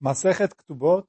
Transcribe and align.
Masechet 0.00 0.54
Ktubot, 0.54 1.06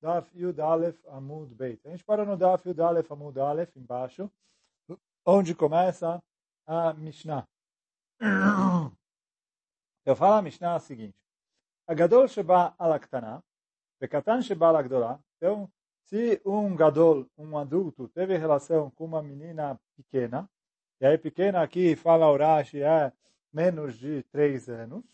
Daf 0.00 0.30
Yud 0.32 0.60
Aleph 0.60 1.04
Amud 1.08 1.52
Beit. 1.56 1.84
A 1.84 1.90
gente 1.90 2.04
para 2.04 2.24
no 2.24 2.36
Daf 2.36 2.68
Yud 2.68 2.80
Aleph 2.80 3.10
Amud 3.10 3.36
Aleph, 3.36 3.76
embaixo, 3.76 4.30
onde 5.26 5.56
começa 5.56 6.22
a 6.64 6.94
Mishnah. 6.94 7.48
Eu 10.06 10.14
falo 10.14 10.34
a 10.34 10.42
Mishnah 10.42 10.76
a 10.76 10.80
seguinte. 10.80 11.18
Gadol 11.88 12.28
Sheba 12.28 12.74
Alaktana, 12.78 13.42
Bekatan 14.00 14.40
Sheba 14.40 14.68
Alagdolá. 14.68 15.18
Então, 15.36 15.68
se 16.04 16.40
um 16.44 16.76
Gadol, 16.76 17.26
um 17.36 17.58
adulto, 17.58 18.08
teve 18.08 18.36
relação 18.36 18.88
com 18.92 19.04
uma 19.04 19.22
menina 19.22 19.80
pequena, 19.96 20.48
e 21.00 21.06
aí 21.06 21.18
pequena 21.18 21.60
aqui 21.60 21.96
fala 21.96 22.30
Urashi 22.30 22.82
é 22.82 23.12
menos 23.52 23.98
de 23.98 24.22
três 24.24 24.68
anos, 24.68 25.04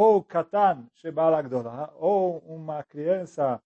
ou 0.00 0.22
Katan 0.22 0.86
Shebalagdolah, 0.94 1.92
ou 1.96 2.38
uma 2.46 2.84
criança 2.84 3.60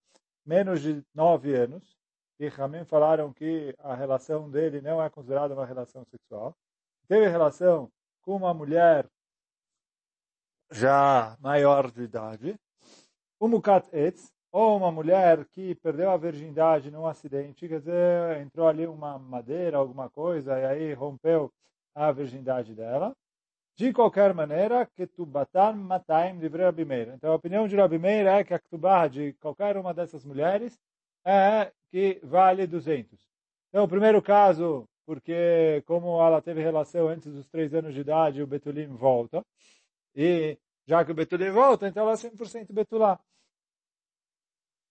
menos 0.47 0.81
de 0.81 1.05
nove 1.15 1.55
anos, 1.55 1.95
e 2.41 2.49
Ramim 2.49 2.87
falaram 2.87 3.31
que 3.35 3.75
a 3.79 3.95
relação 3.95 4.51
dele 4.51 4.81
não 4.81 5.03
é 5.03 5.11
considerada 5.11 5.53
uma 5.53 5.67
relação 5.67 6.03
sexual, 6.07 6.57
teve 7.07 7.29
relação 7.29 7.93
com 8.23 8.35
uma 8.35 8.55
mulher 8.55 9.07
já 10.71 11.37
maior 11.39 11.91
de 11.91 12.05
idade, 12.05 12.59
o 13.39 13.47
Mukat 13.47 13.87
Etz, 13.93 14.33
ou 14.51 14.79
uma 14.79 14.91
mulher 14.91 15.45
que 15.45 15.75
perdeu 15.75 16.11
a 16.11 16.17
virgindade 16.17 16.91
num 16.91 17.07
acidente, 17.07 17.69
quer 17.69 17.81
dizer, 17.81 18.39
entrou 18.41 18.67
ali 18.67 18.87
uma 18.87 19.19
madeira, 19.19 19.77
alguma 19.77 20.09
coisa, 20.09 20.59
e 20.59 20.65
aí 20.65 20.95
rompeu 20.95 21.53
a 21.95 22.11
virgindade 22.11 22.75
dela, 22.75 23.15
de 23.75 23.93
qualquer 23.93 24.35
maneira, 24.35 24.87
Ketubatan 24.87 25.75
Mataim 25.75 26.39
livre 26.39 26.63
Rabi. 26.63 26.87
Então, 27.15 27.33
a 27.33 27.37
opinião 27.37 27.67
de 27.67 27.77
Rabi 27.77 27.97
é 28.07 28.45
que 28.45 28.55
a 28.55 28.59
Ketubah 28.59 29.09
de 29.09 29.33
qualquer 29.35 29.77
uma 29.77 29.95
dessas 29.95 30.25
mulheres 30.25 30.79
é 31.25 31.73
que 31.91 32.21
vale 32.23 32.67
200. 32.67 33.29
Então, 33.69 33.85
o 33.85 33.89
primeiro 33.89 34.21
caso, 34.21 34.87
porque 35.07 35.83
como 35.87 36.21
ela 36.21 36.43
teve 36.43 36.63
relação 36.63 37.09
antes 37.09 37.33
dos 37.33 37.49
três 37.49 37.75
anos 37.75 37.95
de 37.95 38.01
idade, 38.01 38.43
o 38.43 38.47
Betulim 38.47 38.89
volta. 38.89 39.45
E 40.15 40.59
já 40.87 41.05
que 41.05 41.13
o 41.13 41.15
Betulim 41.15 41.51
volta, 41.51 41.89
então 41.89 42.03
ela 42.03 42.13
é 42.13 42.17
100% 42.17 42.73
Betulá. 42.73 43.19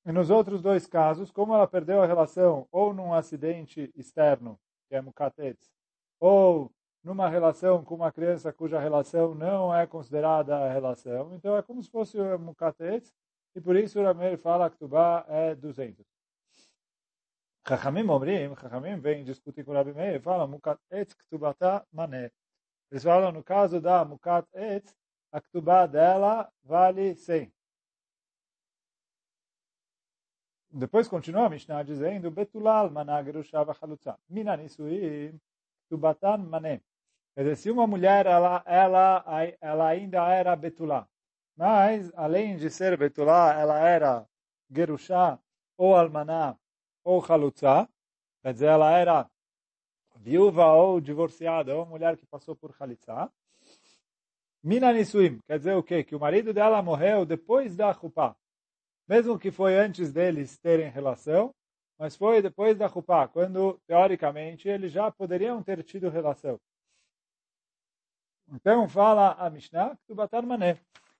E 0.03 0.11
nos 0.11 0.31
outros 0.31 0.61
dois 0.61 0.87
casos, 0.87 1.31
como 1.31 1.53
ela 1.53 1.67
perdeu 1.67 2.01
a 2.01 2.07
relação 2.07 2.67
ou 2.71 2.91
num 2.91 3.13
acidente 3.13 3.91
externo, 3.95 4.59
que 4.89 4.95
é 4.95 5.01
Mukatetz, 5.01 5.71
ou 6.19 6.71
numa 7.03 7.27
relação 7.29 7.83
com 7.83 7.95
uma 7.95 8.11
criança 8.11 8.53
cuja 8.53 8.79
relação 8.79 9.33
não 9.35 9.73
é 9.75 9.87
considerada 9.87 10.71
relação. 10.71 11.33
Então 11.33 11.57
é 11.57 11.61
como 11.61 11.81
se 11.81 11.89
fosse 11.89 12.19
um 12.19 12.37
mukatetz, 12.37 13.13
e 13.55 13.61
por 13.61 13.75
isso 13.75 13.99
o 13.99 14.03
Rameir 14.03 14.37
fala 14.37 14.69
que 14.69 14.77
Tubá 14.77 15.25
é 15.27 15.55
200. 15.55 16.05
Chachamim 17.67 18.07
Omrim, 18.09 18.55
Chachamim 18.55 18.99
vem 18.99 19.23
discutir 19.23 19.63
com 19.63 19.71
o 19.71 19.75
Rabi 19.75 19.93
Meir 19.93 20.19
fala 20.19 20.47
Mukat 20.47 20.79
Etz 20.89 21.13
Ktubata 21.13 21.85
Mané. 21.93 22.31
Eles 22.89 23.03
falam, 23.03 23.31
no 23.31 23.43
caso 23.43 23.79
da 23.79 24.03
Mukat 24.03 24.47
Etz, 24.53 24.95
a 25.31 25.39
Ktubá 25.39 25.85
dela 25.85 26.51
vale 26.63 27.15
100. 27.15 27.53
Depois 30.71 31.07
continua 31.07 31.45
a 31.45 31.49
Mishnah 31.49 31.83
dizendo 31.83 32.31
Betulal 32.31 32.89
Managerushava 32.89 33.73
Chalutza. 33.73 34.17
Mina 34.27 34.57
Nisuim 34.57 35.39
Ktubatan 35.87 36.39
Mané. 36.39 36.81
Quer 37.33 37.43
dizer, 37.43 37.55
se 37.55 37.71
uma 37.71 37.87
mulher 37.87 38.25
ela, 38.25 38.61
ela, 38.65 39.23
ela 39.61 39.87
ainda 39.87 40.27
era 40.27 40.55
betulá, 40.55 41.07
mas 41.55 42.11
além 42.15 42.57
de 42.57 42.69
ser 42.69 42.97
betulá, 42.97 43.53
ela 43.53 43.79
era 43.79 44.27
gerushá, 44.69 45.39
ou 45.77 45.95
almaná, 45.95 46.57
ou 47.03 47.23
halutzá, 47.23 47.87
quer 48.41 48.53
dizer, 48.53 48.67
ela 48.67 48.91
era 48.91 49.29
viúva 50.17 50.73
ou 50.73 50.99
divorciada, 50.99 51.75
ou 51.75 51.85
mulher 51.85 52.17
que 52.17 52.25
passou 52.25 52.55
por 52.55 52.75
halitzá. 52.79 53.31
Mina 54.63 54.93
nisuim, 54.93 55.39
quer 55.47 55.57
dizer 55.57 55.73
o 55.73 55.81
quê? 55.81 56.03
Que 56.03 56.15
o 56.15 56.19
marido 56.19 56.53
dela 56.53 56.81
morreu 56.83 57.25
depois 57.25 57.75
da 57.75 57.93
chupá. 57.93 58.35
Mesmo 59.07 59.39
que 59.39 59.51
foi 59.51 59.75
antes 59.75 60.11
deles 60.11 60.57
terem 60.59 60.89
relação, 60.89 61.55
mas 61.97 62.15
foi 62.15 62.41
depois 62.41 62.77
da 62.77 62.87
chupá, 62.87 63.27
quando, 63.27 63.79
teoricamente, 63.87 64.67
eles 64.67 64.91
já 64.91 65.11
poderiam 65.11 65.63
ter 65.63 65.81
tido 65.83 66.09
relação. 66.09 66.59
Então 68.53 68.87
fala 68.87 69.31
a 69.39 69.49
Mishnah, 69.49 69.95
Ktubatar 70.03 70.45
Mané. 70.45 70.77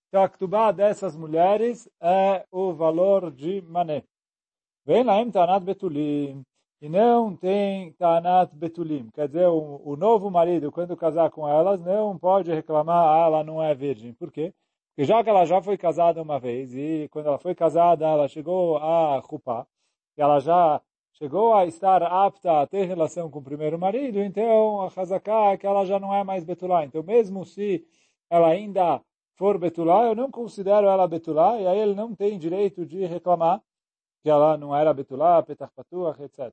Então 0.10 0.22
a 0.22 0.28
Ktubá 0.28 0.74
dessas 0.74 1.16
mulheres 1.16 1.90
é 2.02 2.46
o 2.52 2.74
valor 2.74 3.32
de 3.32 3.62
Mané. 3.62 4.04
Vem 4.86 5.04
lá 5.04 5.22
em 5.22 5.32
Tanat 5.32 5.64
Betulim. 5.64 6.44
E 6.82 6.90
não 6.90 7.34
tem 7.34 7.94
Tanat 7.94 8.54
Betulim. 8.54 9.10
Quer 9.14 9.28
dizer, 9.28 9.48
o, 9.48 9.82
o, 9.86 9.96
novo 9.96 10.30
marido, 10.30 10.72
quando 10.72 10.98
casar 10.98 11.30
com 11.32 11.48
elas, 11.48 11.80
não 11.80 12.18
pode 12.18 12.52
reclamar, 12.52 13.08
ah, 13.08 13.26
ela 13.28 13.44
não 13.44 13.64
é 13.64 13.74
virgem. 13.74 14.14
Por 14.14 14.30
quê? 14.30 14.54
Porque 14.90 15.06
já 15.06 15.24
que 15.24 15.30
ela 15.30 15.46
já 15.46 15.62
foi 15.62 15.78
casada 15.78 16.22
uma 16.22 16.40
vez, 16.40 16.76
e 16.76 17.08
quando 17.12 17.28
ela 17.28 17.38
foi 17.40 17.56
casada, 17.56 18.06
ela 18.06 18.28
chegou 18.28 18.78
a 18.78 19.22
Chupá, 19.22 19.66
e 20.18 20.22
ela 20.22 20.40
já 20.40 20.82
chegou 21.21 21.55
a 21.55 21.65
estar 21.67 22.03
apta 22.03 22.61
a 22.61 22.67
ter 22.67 22.85
relação 22.85 23.31
com 23.31 23.39
o 23.39 23.43
primeiro 23.43 23.79
marido, 23.79 24.19
então 24.19 24.83
a 24.83 24.87
Hazaká 24.95 25.53
é 25.53 25.57
que 25.57 25.67
ela 25.67 25.85
já 25.85 25.99
não 25.99 26.15
é 26.15 26.23
mais 26.23 26.45
Betulá. 26.45 26.85
Então, 26.85 27.03
mesmo 27.03 27.45
se 27.45 27.87
ela 28.29 28.49
ainda 28.49 29.01
for 29.37 29.59
Betulá, 29.59 30.05
eu 30.05 30.15
não 30.15 30.31
considero 30.31 30.87
ela 30.87 31.09
Betulá, 31.09 31.61
e 31.61 31.67
aí 31.67 31.79
ele 31.79 31.95
não 31.95 32.15
tem 32.15 32.39
direito 32.39 32.85
de 32.85 33.05
reclamar 33.07 33.63
que 34.23 34.31
ela 34.31 34.57
não 34.59 34.75
era 34.75 34.93
Betulá, 34.93 35.43
Petach 35.43 35.73
Patuach, 35.75 36.21
etc. 36.23 36.53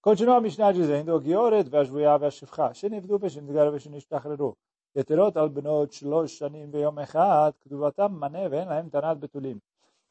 Continua 0.00 0.36
a 0.36 0.40
Mishnah 0.40 0.72
dizendo, 0.72 1.20
Gioret 1.20 1.68
והשבויה 1.70 2.16
והשפחה, 2.20 2.74
שנפדו 2.74 3.18
ושנסגר 3.20 3.70
ושנשתחררו. 3.74 4.54
יתרות 4.96 5.36
על 5.36 5.48
בנות 5.48 5.92
שלוש 5.92 6.38
שנים 6.38 6.68
ויום 6.72 6.98
אחד, 6.98 7.50
כתובתם 7.60 8.12
מנה 8.12 8.38
ואין 8.50 8.68
להם 8.68 8.88
טענת 8.88 9.20
בתולים. 9.20 9.58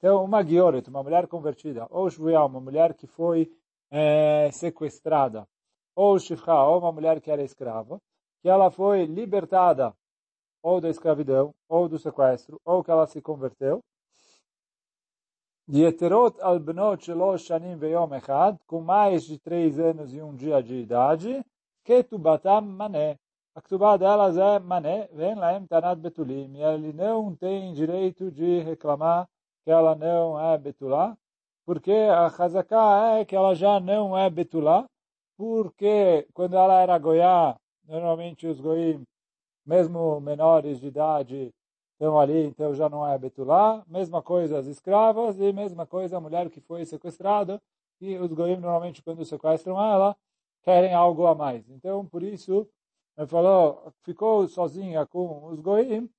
Então, 0.04 0.22
uma 0.22 0.42
guioret, 0.42 0.86
uma 0.86 1.02
mulher 1.02 1.26
convertida, 1.26 1.86
ou 1.88 2.10
shvuya, 2.10 2.44
uma 2.44 2.60
mulher 2.60 2.92
que 2.92 3.06
foi 3.06 3.50
é, 3.90 4.50
sequestrada, 4.52 5.48
ou 5.96 6.18
shifra, 6.18 6.62
ou 6.62 6.78
uma 6.78 6.92
mulher 6.92 7.22
que 7.22 7.30
era 7.30 7.42
escrava, 7.42 7.98
que 8.42 8.48
ela 8.50 8.70
foi 8.70 9.06
libertada 9.06 9.94
ou 10.62 10.78
da 10.78 10.90
escravidão, 10.90 11.54
ou 11.66 11.88
do 11.88 11.98
sequestro, 11.98 12.60
ou 12.66 12.84
que 12.84 12.90
ela 12.90 13.06
se 13.06 13.22
converteu, 13.22 13.80
Dieterot 15.66 16.38
al 16.42 17.38
shanim 17.38 17.78
veyom 17.78 18.14
echad, 18.14 18.58
com 18.66 18.82
mais 18.82 19.24
de 19.24 19.38
três 19.38 19.78
anos 19.78 20.12
e 20.12 20.20
um 20.20 20.34
dia 20.34 20.62
de 20.62 20.74
idade, 20.74 21.42
ketubatam 21.82 22.60
mané. 22.60 23.16
A 23.54 23.62
ketubá 23.62 23.96
delas 23.96 24.36
é 24.36 24.58
mané, 24.58 25.08
vem 25.14 25.34
laem 25.34 25.66
tanat 25.66 25.98
betulim, 25.98 26.58
e 26.58 26.62
ele 26.62 26.92
não 26.92 27.34
tem 27.34 27.72
direito 27.72 28.30
de 28.30 28.60
reclamar 28.60 29.26
que 29.64 29.70
ela 29.70 29.94
não 29.94 30.38
é 30.38 30.58
Betulá, 30.58 31.16
porque 31.64 31.92
a 31.92 32.26
Hazaká 32.26 33.18
é 33.18 33.24
que 33.24 33.34
ela 33.34 33.54
já 33.54 33.80
não 33.80 34.16
é 34.16 34.28
Betulá, 34.28 34.86
porque 35.36 36.28
quando 36.34 36.56
ela 36.56 36.80
era 36.80 36.98
Goiá, 36.98 37.56
normalmente 37.88 38.46
os 38.46 38.60
Goim, 38.60 39.02
mesmo 39.66 40.20
menores 40.20 40.78
de 40.80 40.88
idade, 40.88 41.52
estão 41.92 42.20
ali, 42.20 42.44
então 42.46 42.74
já 42.74 42.88
não 42.88 43.06
é 43.06 43.16
Betulá. 43.18 43.82
Mesma 43.86 44.22
coisa 44.22 44.58
as 44.58 44.66
escravas 44.66 45.38
e 45.40 45.52
mesma 45.52 45.86
coisa 45.86 46.18
a 46.18 46.20
mulher 46.20 46.50
que 46.50 46.60
foi 46.60 46.84
sequestrada. 46.84 47.60
E 48.00 48.16
os 48.18 48.32
Goim, 48.32 48.56
normalmente, 48.56 49.02
quando 49.02 49.24
sequestram 49.24 49.80
ela, 49.82 50.16
querem 50.62 50.92
algo 50.94 51.26
a 51.26 51.34
mais. 51.34 51.68
Então, 51.70 52.04
por 52.06 52.22
isso, 52.22 52.68
ele 53.16 53.26
falou, 53.26 53.92
ficou 54.02 54.46
sozinha 54.48 55.06
com 55.06 55.46
os 55.46 55.60
Goim, 55.60 56.10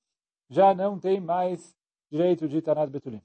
já 0.49 0.73
não 0.73 0.99
tem 0.99 1.19
mais 1.19 1.75
direito 2.09 2.47
de 2.47 2.61
Tanat 2.61 2.89
Betulim. 2.89 3.21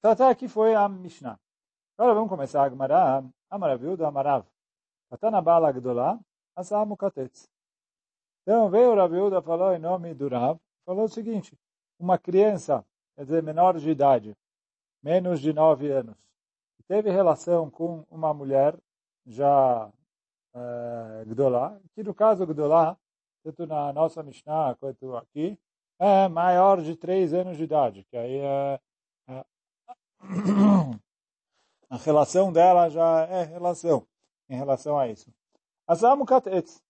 Então 0.00 0.12
até 0.12 0.26
aqui 0.26 0.48
foi 0.48 0.74
a 0.74 0.88
Mishnah. 0.88 1.38
Agora 1.98 2.14
vamos 2.14 2.30
começar 2.30 2.62
a 2.62 2.70
Gemara. 2.70 3.22
Amaraviuda 3.50 4.08
Amarav. 4.08 4.46
Katana 5.10 5.42
Bala 5.42 5.70
Gdolah, 5.70 6.18
Asa 6.56 6.82
Mukatetz. 6.86 7.50
Então 8.42 8.70
veio 8.70 8.92
o 8.92 8.96
Raviuda 8.96 9.42
falou 9.42 9.74
em 9.74 9.78
nome 9.78 10.14
do 10.14 10.28
Rav, 10.28 10.58
falou 10.86 11.04
o 11.04 11.08
seguinte, 11.08 11.54
uma 11.98 12.16
criança, 12.16 12.82
quer 13.14 13.24
dizer, 13.24 13.42
menor 13.42 13.76
de 13.76 13.90
idade, 13.90 14.34
menos 15.02 15.38
de 15.38 15.52
nove 15.52 15.90
anos, 15.90 16.16
teve 16.88 17.10
relação 17.10 17.70
com 17.70 18.06
uma 18.10 18.32
mulher 18.32 18.74
já 19.26 19.92
é, 20.54 21.24
Gdolah, 21.26 21.78
que 21.94 22.02
no 22.02 22.14
caso 22.14 22.46
Gdolah, 22.46 22.96
tanto 23.44 23.66
na 23.66 23.92
nossa 23.92 24.22
Mishnah 24.22 24.74
quanto 24.76 25.14
aqui, 25.16 25.58
é 25.98 26.26
maior 26.28 26.80
de 26.80 26.96
três 26.96 27.34
anos 27.34 27.58
de 27.58 27.64
idade, 27.64 28.06
que 28.10 28.16
aí 28.16 28.38
é 28.38 28.80
a 31.88 31.96
relação 31.96 32.52
dela 32.52 32.88
já 32.88 33.26
é 33.26 33.44
relação 33.44 34.06
em 34.48 34.56
relação 34.56 34.98
a 34.98 35.08
isso. 35.08 35.32
Asamu 35.86 36.26
katetz. 36.26 36.82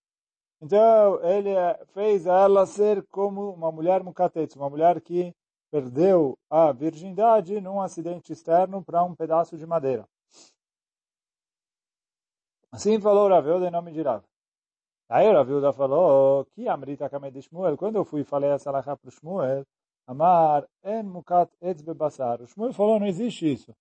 Então, 0.62 1.22
ele 1.24 1.54
fez 1.94 2.26
ela 2.26 2.66
ser 2.66 3.06
como 3.08 3.50
uma 3.52 3.72
mulher 3.72 4.02
mukatetz, 4.02 4.56
uma 4.56 4.68
mulher 4.68 5.00
que 5.00 5.34
perdeu 5.70 6.38
a 6.50 6.72
virgindade 6.72 7.60
num 7.60 7.80
acidente 7.80 8.32
externo 8.32 8.84
para 8.84 9.02
um 9.02 9.14
pedaço 9.14 9.56
de 9.56 9.66
madeira. 9.66 10.06
Assim 12.72 13.00
falou 13.00 13.28
Rav 13.28 13.46
em 13.46 13.70
nome 13.70 13.92
de 13.92 14.02
Rav. 14.02 14.22
Aí 15.08 15.28
o 15.28 15.32
Rav 15.32 15.72
falou 15.74 16.44
que 16.46 16.68
Amrita 16.68 17.08
Kamed 17.08 17.40
Shmuel, 17.42 17.76
quando 17.76 17.96
eu 17.96 18.04
fui 18.04 18.20
e 18.20 18.24
falei 18.24 18.50
essa 18.50 18.68
alahá 18.70 18.96
para 18.96 19.08
o 19.08 19.10
Shmuel, 19.10 19.64
Amar 20.10 20.66
en 20.82 21.04
mukat 21.06 21.50
etz. 21.60 21.84
O 21.86 22.46
Shmuel 22.46 22.72
falou, 22.72 22.98
não 22.98 23.06
existe 23.06 23.52
isso. 23.52 23.72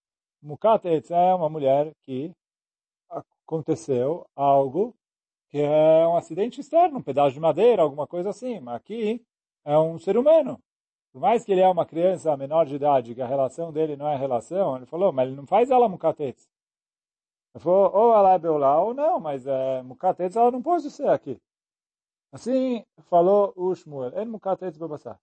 Mukat 0.44 0.86
etz 0.86 1.10
é 1.10 1.34
uma 1.34 1.50
mulher 1.50 1.92
que 2.04 2.32
aconteceu 3.10 4.28
algo 4.36 4.96
que 5.50 5.58
é 5.58 6.08
um 6.08 6.16
acidente 6.16 6.62
externo, 6.62 7.00
um 7.00 7.02
pedaço 7.02 7.34
de 7.34 7.40
madeira, 7.40 7.82
alguma 7.82 8.06
coisa 8.06 8.30
assim. 8.30 8.60
Mas 8.60 8.76
aqui 8.76 9.26
é 9.66 9.76
um 9.80 9.98
ser 9.98 10.18
humano. 10.18 10.62
Por 11.12 11.20
mais 11.20 11.44
que 11.44 11.52
ele 11.52 11.62
é 11.62 11.68
uma 11.68 11.84
criança 11.84 12.38
menor 12.38 12.68
de 12.68 12.76
idade, 12.76 13.16
que 13.16 13.22
a 13.24 13.28
relação 13.28 13.74
dele 13.74 13.96
não 13.96 14.08
é 14.08 14.16
relação, 14.16 14.78
ele 14.78 14.86
falou, 14.86 15.12
mas 15.12 15.28
ele 15.28 15.36
não 15.36 15.48
faz 15.48 15.72
ela 15.72 15.90
mukatetz. 15.90 16.48
Ele 17.56 17.64
falou, 17.64 17.92
ou 17.92 18.16
ela 18.16 18.36
é 18.36 18.38
beulá 18.38 18.80
ou 18.80 18.94
não, 18.94 19.20
mas 19.20 19.48
é, 19.48 19.84
ela 20.36 20.52
não 20.52 20.62
pode 20.62 20.92
ser 20.92 21.10
aqui. 21.10 21.42
Assim 22.32 22.86
falou 23.10 23.52
o 23.56 23.74
Shmuel, 23.74 24.16
en 24.22 24.26
mukatetz 24.26 24.78
bebassar. 24.78 25.20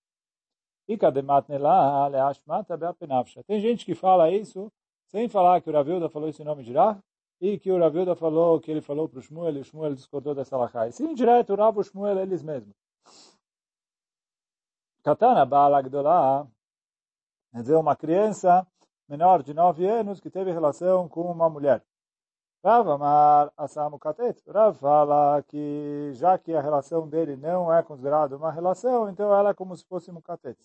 Tem 3.47 3.61
gente 3.61 3.85
que 3.85 3.95
fala 3.95 4.31
isso 4.31 4.71
sem 5.09 5.29
falar 5.29 5.61
que 5.61 5.69
o 5.69 5.73
Ravilda 5.73 6.09
falou 6.09 6.29
isso 6.29 6.43
em 6.43 6.45
nome 6.45 6.63
de 6.63 6.73
Rav 6.73 6.99
e 7.41 7.59
que 7.59 7.71
o 7.71 7.79
Ravilda 7.79 8.15
falou 8.15 8.61
que 8.61 8.71
ele 8.71 8.81
falou 8.81 9.09
para 9.09 9.19
o 9.19 9.23
Shmuel 9.23 9.57
e 9.57 9.61
o 9.61 9.65
Shmuel 9.65 9.95
discordou 9.95 10.35
dessa 10.35 10.57
lachai. 10.57 10.93
Sim, 10.93 11.15
direto, 11.15 11.53
o 11.53 11.57
Rav 11.57 11.77
e 11.77 11.81
o 11.81 11.85
Shmuel 11.85 12.19
eles 12.21 12.43
mesmos. 12.43 12.75
Katana 15.03 15.45
Balagdolá, 15.45 16.47
dizer, 17.55 17.77
uma 17.77 17.95
criança 17.95 18.67
menor 19.09 19.43
de 19.43 19.55
9 19.55 19.87
anos 19.87 20.21
que 20.21 20.31
teve 20.31 20.51
relação 20.51 21.09
com 21.09 21.23
uma 21.23 21.49
mulher. 21.49 21.83
Rav 22.67 22.91
Amar 22.91 23.53
Asamu 23.57 23.97
Katet. 23.97 24.43
Rav 24.51 24.77
fala 24.81 25.41
que 25.47 26.11
já 26.15 26.37
que 26.37 26.53
a 26.53 26.61
relação 26.61 27.09
dele 27.09 27.37
não 27.37 27.73
é 27.73 27.81
considerada 27.81 28.37
uma 28.37 28.51
relação, 28.51 29.09
então 29.09 29.33
ela 29.33 29.51
é 29.51 29.55
como 29.55 29.77
se 29.77 29.85
fosse 29.85 30.11
Mukatet. 30.11 30.59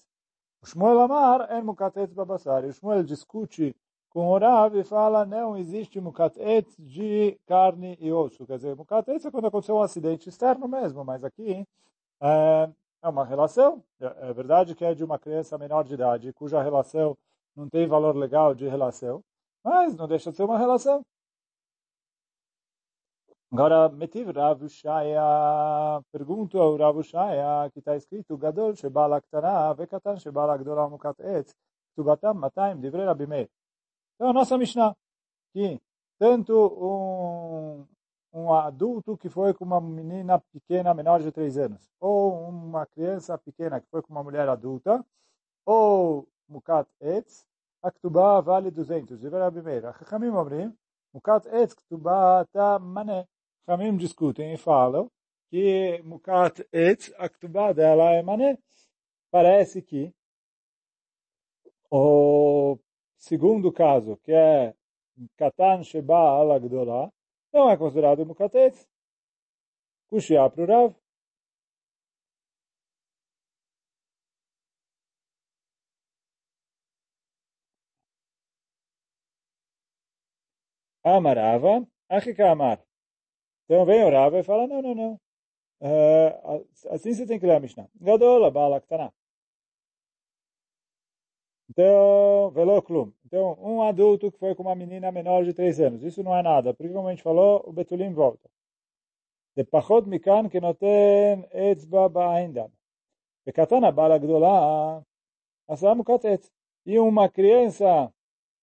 O 0.64 0.66
Shmuel 0.66 1.00
Amar 1.00 1.46
é 1.52 1.62
Mukatet 1.62 2.12
Babassar. 2.16 2.66
O 2.66 2.74
Shmuel 2.74 3.04
discute 3.04 3.76
com 4.10 4.30
o 4.30 4.38
Rav 4.40 4.76
e 4.76 4.84
fala 4.84 5.28
não 5.28 5.56
existe 5.56 6.02
Mukatet 6.02 6.68
de 6.80 7.40
carne 7.46 7.96
e 8.02 8.12
osso. 8.12 8.48
Quer 8.48 8.56
dizer, 8.56 8.76
Mukatet 8.76 9.28
é 9.28 9.30
quando 9.30 9.46
aconteceu 9.46 9.76
um 9.76 9.84
acidente 9.84 10.28
externo 10.28 10.68
mesmo, 10.68 11.06
mas 11.06 11.24
aqui 11.24 11.68
é, 12.20 12.70
é 13.04 13.10
uma 13.10 13.24
relação. 13.24 13.84
É, 14.00 14.30
é 14.32 14.34
verdade 14.34 14.74
que 14.74 14.84
é 14.84 14.96
de 14.96 15.04
uma 15.04 15.20
criança 15.20 15.56
menor 15.56 15.84
de 15.84 15.94
idade, 15.94 16.34
cuja 16.34 16.64
relação 16.64 17.16
não 17.56 17.70
tem 17.70 17.86
valor 17.86 18.16
legal 18.16 18.56
de 18.56 18.68
relação, 18.68 19.24
mas 19.64 19.96
não 19.96 20.08
deixa 20.08 20.32
de 20.32 20.38
ser 20.38 20.44
uma 20.46 20.58
relação. 20.58 21.06
Agora, 23.54 23.90
Metiv 23.90 24.30
Rav 24.32 24.66
Shaya, 24.70 26.02
pergunto 26.10 26.58
ao 26.58 26.78
Rav 26.78 27.04
Shaya, 27.04 27.70
que 27.70 27.80
está 27.80 27.98
escrito, 27.98 28.38
Gadol 28.38 28.78
Shebala 28.78 29.20
Ktana, 29.20 29.74
Vekatan 29.74 30.18
Shebala 30.18 30.58
Gdola 30.58 30.88
Mukat 30.88 31.20
Etz, 31.20 31.54
Tubatam 31.94 32.34
Mataim, 32.36 32.80
Divrei 32.80 33.04
Rabi 33.04 33.28
Meir. 33.28 33.50
Então, 34.16 34.30
a 34.30 34.34
nossa 34.34 34.58
Mishnah, 34.58 34.96
que 35.52 35.82
tanto 36.18 36.54
um, 36.54 37.86
um 38.32 38.54
adulto 38.54 39.18
que 39.18 39.28
foi 39.28 39.54
com 39.54 39.66
uma 39.66 39.82
menina 39.82 40.40
pequena, 40.40 40.94
menor 40.94 41.22
de 41.22 41.30
3 41.30 41.58
anos, 41.58 41.92
ou 42.00 42.48
uma 42.48 42.86
criança 42.86 43.38
pequena 43.38 43.82
que 43.82 43.88
foi 43.90 44.02
com 44.02 44.14
uma 44.14 44.24
mulher 44.24 44.48
adulta, 44.48 45.06
ou 45.66 46.26
Mukat 46.48 46.88
Etz, 47.02 47.46
a 47.84 47.92
Ktubá 47.92 48.40
vale 48.40 48.72
200, 48.72 49.20
Divrei 49.20 49.42
Rabi 49.42 49.62
Meir. 49.62 49.88
A 49.88 49.92
Chachamim 49.92 50.30
Omrim, 50.30 50.74
Mukat 51.14 51.48
Etz 51.48 51.74
Ktubá 51.74 52.46
ta 52.46 52.80
mané. 52.80 53.28
Ramim 53.68 53.96
discutem 53.98 54.54
e 54.54 54.58
falam 54.58 55.10
que 55.50 56.02
Mukat 56.04 56.66
Etz, 56.72 57.14
a 57.18 57.30
Ktubá 57.30 57.74
dela 57.74 58.12
é 58.14 58.22
mané. 58.24 58.58
Parece 59.32 59.82
que 59.82 60.14
o 61.90 62.78
segundo 63.18 63.72
caso, 63.72 64.18
que 64.18 64.32
é 64.32 64.74
Katan 65.38 65.84
Sheba 65.84 66.16
Alagdolá, 66.40 67.12
não 67.54 67.70
é 67.70 67.78
considerado 67.78 68.26
Mukat 68.26 68.56
Etz. 68.56 68.88
Kushia 70.08 70.50
para 70.50 70.64
o 70.64 70.68
Rav. 70.68 70.96
Amarava, 81.04 81.86
Achika 82.10 82.52
Amar. 82.52 82.91
Então 83.72 83.86
vem 83.86 84.04
o 84.04 84.38
e 84.38 84.44
fala, 84.44 84.68
não, 84.68 84.82
não, 84.82 84.94
não. 84.94 85.20
Uh, 85.80 86.68
assim 86.90 87.14
você 87.14 87.26
tem 87.26 87.40
que 87.40 87.46
ler 87.46 87.56
a 87.56 87.60
Mishnah. 87.62 87.88
Gadola, 88.02 88.52
Bala, 88.52 88.82
Ktaná. 88.82 89.14
Então, 91.70 92.52
velo 92.52 92.82
klum. 92.82 93.14
Então, 93.26 93.58
um 93.62 93.82
adulto 93.82 94.30
que 94.30 94.38
foi 94.38 94.54
com 94.56 94.64
uma 94.64 94.76
menina 94.76 95.10
menor 95.10 95.46
de 95.46 95.54
3 95.54 95.80
anos. 95.80 96.04
Isso 96.04 96.22
não 96.22 96.36
é 96.36 96.44
nada. 96.44 96.74
Porque, 96.74 96.92
como 96.92 97.08
a 97.08 97.12
gente 97.12 97.24
falou, 97.24 97.64
o 97.66 97.72
Betulim 97.72 98.12
volta. 98.12 98.50
De 99.56 99.64
pachot 99.64 100.06
mikan 100.06 100.50
que 100.50 100.60
não 100.60 100.74
tem 100.74 101.48
etzba 101.54 102.10
ba'indam. 102.10 102.70
Bekatana 103.46 103.90
bala 103.90 104.18
gdola, 104.20 105.02
asam 105.70 106.04
katet. 106.04 106.46
E 106.86 107.00
uma 107.00 107.30
criança 107.30 108.14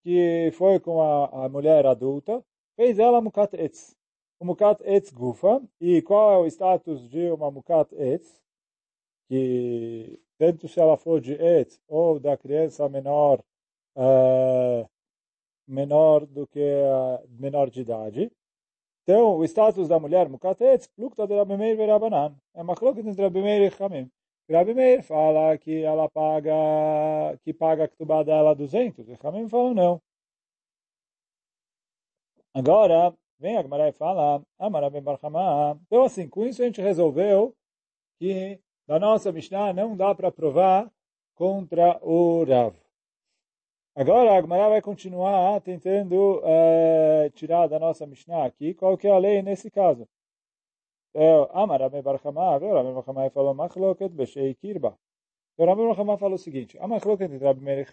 que 0.03 0.51
foi 0.53 0.79
com 0.81 1.01
a, 1.01 1.47
a 1.47 1.49
mulher 1.49 1.87
adulta, 1.87 2.45
fez 2.77 2.99
ela 2.99 3.23
mukat 3.23 3.55
etz 3.55 3.98
o 4.41 4.45
mukat 4.45 4.81
etz 4.85 5.11
gufa. 5.11 5.63
E 5.81 6.03
qual 6.03 6.33
é 6.33 6.39
o 6.39 6.47
status 6.47 7.09
de 7.09 7.31
uma 7.31 7.51
mukat 7.51 7.93
etz? 7.95 8.41
Que 9.29 10.21
tanto 10.39 10.69
se 10.69 10.81
ela 10.81 10.97
for 10.97 11.21
de 11.21 11.35
etz 11.35 11.81
ou 11.89 12.19
da 12.21 12.37
criança 12.37 12.89
menor, 12.89 13.41
uh, 13.97 14.89
menor 15.67 16.27
do 16.27 16.47
que 16.47 16.61
uh, 16.61 17.29
menor 17.29 17.71
de 17.71 17.81
idade. 17.83 18.33
Então, 19.03 19.39
o 19.39 19.45
status 19.45 19.89
da 19.89 19.99
mulher 19.99 20.29
mukat 20.29 20.61
etz, 20.63 20.87
plukta 20.87 21.27
de 21.27 21.35
Rabi 21.35 21.57
Meir 21.57 21.79
e 21.81 21.87
Rabanan. 21.87 22.37
É 22.55 22.63
uma 22.63 22.77
coloca 22.77 23.01
entre 23.01 23.23
Rabi 23.23 23.43
Meir 23.43 23.63
e 23.63 23.71
Chamim. 23.71 24.11
Rabi 24.51 24.75
Meir 24.75 25.03
fala 25.03 25.59
que 25.59 25.83
ela 25.83 26.09
paga, 26.11 27.39
que 27.43 27.53
paga 27.53 27.85
a 27.85 27.89
ktubá 27.89 28.23
dela 28.23 28.55
200. 28.55 29.09
E 29.09 29.17
Chamim 29.17 29.49
fala 29.49 29.75
não. 29.75 30.01
Agora, 32.55 33.15
Vem 33.41 33.57
a 33.57 33.63
Gemara 33.63 33.89
e 33.89 33.93
fala, 33.93 34.43
Amarabe 34.59 35.01
Barhamá. 35.01 35.79
Então, 35.87 36.03
assim, 36.03 36.29
com 36.29 36.45
isso 36.45 36.61
a 36.61 36.65
gente 36.65 36.81
resolveu 36.81 37.55
que 38.19 38.61
da 38.87 38.99
nossa 38.99 39.31
Mishnah 39.31 39.73
não 39.73 39.97
dá 39.97 40.15
para 40.15 40.33
provar 40.33 40.91
contra 41.35 41.99
o 42.03 42.45
Rav. 42.45 42.75
Agora 43.95 44.33
a 44.33 44.41
Gemara 44.41 44.69
vai 44.69 44.83
continuar 44.83 45.61
tentando 45.61 46.41
é, 46.45 47.31
tirar 47.31 47.69
da 47.69 47.79
nossa 47.79 48.07
Mishnah 48.07 48.45
aqui 48.45 48.75
qual 48.75 48.97
que 48.99 49.07
é 49.07 49.13
a 49.13 49.19
lei 49.19 49.41
nesse 49.43 49.71
caso. 49.71 50.09
Então, 51.11 51.49
Amarabe 51.53 52.03
Barhamá, 52.03 52.57
o 52.59 52.75
Rabi 52.75 52.93
Barhamá 52.93 53.31
falou, 53.31 53.55
Machloket 53.55 54.13
Beshei 54.13 54.55
Kirba. 54.55 54.99
Então, 55.55 55.67
o 55.67 55.69
Rabi 55.69 55.87
Barhamá 55.87 56.17
falou 56.17 56.35
o 56.35 56.39
seguinte, 56.39 56.79
a 56.79 56.87
Machloket 56.87 57.33
entre 57.33 57.55
Meir 57.55 57.87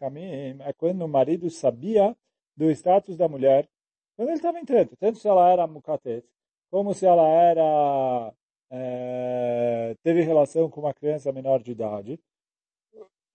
é 0.61 0.73
quando 0.73 1.03
o 1.03 1.07
marido 1.07 1.49
sabia 1.49 2.15
do 2.55 2.69
status 2.71 3.17
da 3.17 3.27
mulher 3.27 3.67
quando 4.15 4.29
ele 4.29 4.37
estava 4.37 4.59
entrando, 4.59 4.95
tanto 4.97 5.19
se 5.19 5.27
ela 5.27 5.49
era 5.49 5.67
mukatet, 5.67 6.25
como 6.69 6.93
se 6.93 7.05
ela 7.05 7.27
era 7.27 8.33
é, 8.69 9.95
teve 10.03 10.21
relação 10.21 10.69
com 10.69 10.81
uma 10.81 10.93
criança 10.93 11.31
menor 11.31 11.61
de 11.61 11.71
idade, 11.71 12.19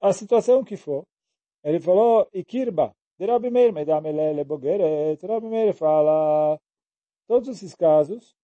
a 0.01 0.13
situação 0.13 0.65
que 0.65 0.77
for, 0.77 1.07
ele 1.63 1.81
falou, 1.81 2.29
Ikirba, 2.33 2.95
de 3.19 3.27
Rabi 3.27 3.51
Meir, 3.51 3.73
Medamelele 3.73 4.45
Bogeret, 4.45 5.27
Rabi 5.27 5.47
Meir 5.47 5.75
fala, 5.75 6.59
todos 7.27 7.49
esses 7.49 7.75
casos, 7.75 8.35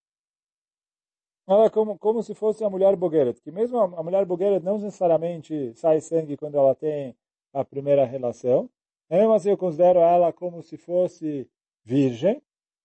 ela 1.47 1.65
é 1.65 1.69
como, 1.69 1.97
como 1.97 2.21
se 2.21 2.35
fosse 2.35 2.63
a 2.63 2.69
mulher 2.69 2.95
Bogeret, 2.95 3.41
que 3.41 3.51
mesmo 3.51 3.79
a, 3.79 4.03
mulher 4.03 4.25
Bogeret 4.25 4.63
não 4.63 4.77
necessariamente 4.77 5.73
sai 5.75 5.99
sangue 6.01 6.37
quando 6.37 6.57
ela 6.57 6.75
tem 6.75 7.15
a 7.53 7.65
primeira 7.65 8.05
relação, 8.05 8.69
mesmo 9.09 9.33
assim 9.33 9.49
eu 9.49 9.57
considero 9.57 9.99
ela 9.99 10.31
como 10.31 10.61
se 10.61 10.77
fosse 10.77 11.49
virgem, 11.87 12.41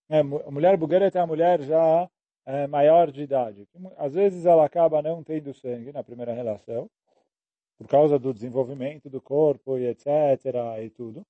é, 0.09 0.21
a 0.21 0.51
mulher 0.51 0.77
bugueret 0.77 1.17
é 1.17 1.21
a 1.21 1.27
mulher 1.27 1.61
já 1.63 2.09
é, 2.47 2.69
maior 2.69 3.11
de 3.11 3.23
idade. 3.23 3.67
Às 3.97 4.15
vezes 4.15 4.47
ela 4.47 4.65
acaba 4.65 5.03
não 5.03 5.25
tendo 5.25 5.53
sangue 5.53 5.91
na 5.93 6.05
primeira 6.05 6.33
relação, 6.33 6.89
por 7.77 7.89
causa 7.89 8.17
do 8.17 8.33
desenvolvimento 8.33 9.11
do 9.11 9.21
corpo 9.21 9.77
e 9.77 9.89
etc. 9.89 10.07
e 10.85 10.91
tudo. 10.91 11.27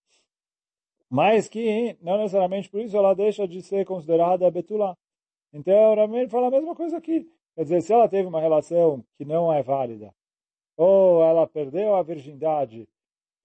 Mas 1.08 1.48
que, 1.48 1.96
não 2.02 2.18
necessariamente 2.18 2.68
por 2.68 2.80
isso, 2.80 2.96
ela 2.96 3.14
deixa 3.14 3.48
de 3.48 3.62
ser 3.62 3.86
considerada 3.86 4.50
betulá. 4.50 4.94
Então, 5.50 5.92
o 5.92 5.94
Rameir 5.94 6.28
fala 6.28 6.48
a 6.48 6.50
mesma 6.50 6.74
coisa 6.74 6.98
aqui. 6.98 7.26
Quer 7.54 7.62
dizer, 7.62 7.80
se 7.82 7.92
ela 7.92 8.08
teve 8.08 8.28
uma 8.28 8.40
relação 8.40 9.02
que 9.16 9.24
não 9.24 9.52
é 9.52 9.62
válida, 9.62 10.14
ou 10.76 11.22
ela 11.22 11.46
perdeu 11.46 11.94
a 11.94 12.02
virgindade 12.02 12.86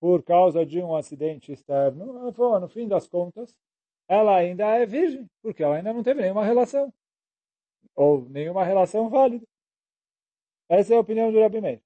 por 0.02 0.22
causa 0.24 0.66
de 0.66 0.82
um 0.82 0.96
acidente 0.96 1.52
externo, 1.52 2.32
no 2.60 2.68
fim 2.68 2.88
das 2.88 3.08
contas, 3.08 3.58
ela 4.08 4.36
ainda 4.36 4.66
é 4.66 4.86
virgem, 4.86 5.30
porque 5.42 5.64
ela 5.64 5.76
ainda 5.76 5.94
não 5.94 6.04
teve 6.04 6.22
nenhuma 6.22 6.46
relação, 6.46 6.94
ou 7.96 8.28
nenhuma 8.30 8.64
relação 8.64 9.10
válida. 9.10 9.46
Essa 10.70 10.94
é 10.94 10.98
a 10.98 11.02
opinião 11.02 11.32
do 11.32 11.40
Rabi 11.40 11.62
Meir. 11.62 11.82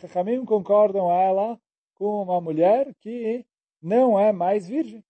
Chachamim 0.00 0.44
concordam 0.44 1.10
ela 1.10 1.58
com 1.94 2.22
uma 2.22 2.40
mulher 2.40 2.94
que 3.00 3.44
não 3.80 4.18
é 4.18 4.32
mais 4.32 4.68
virgem. 4.68 5.04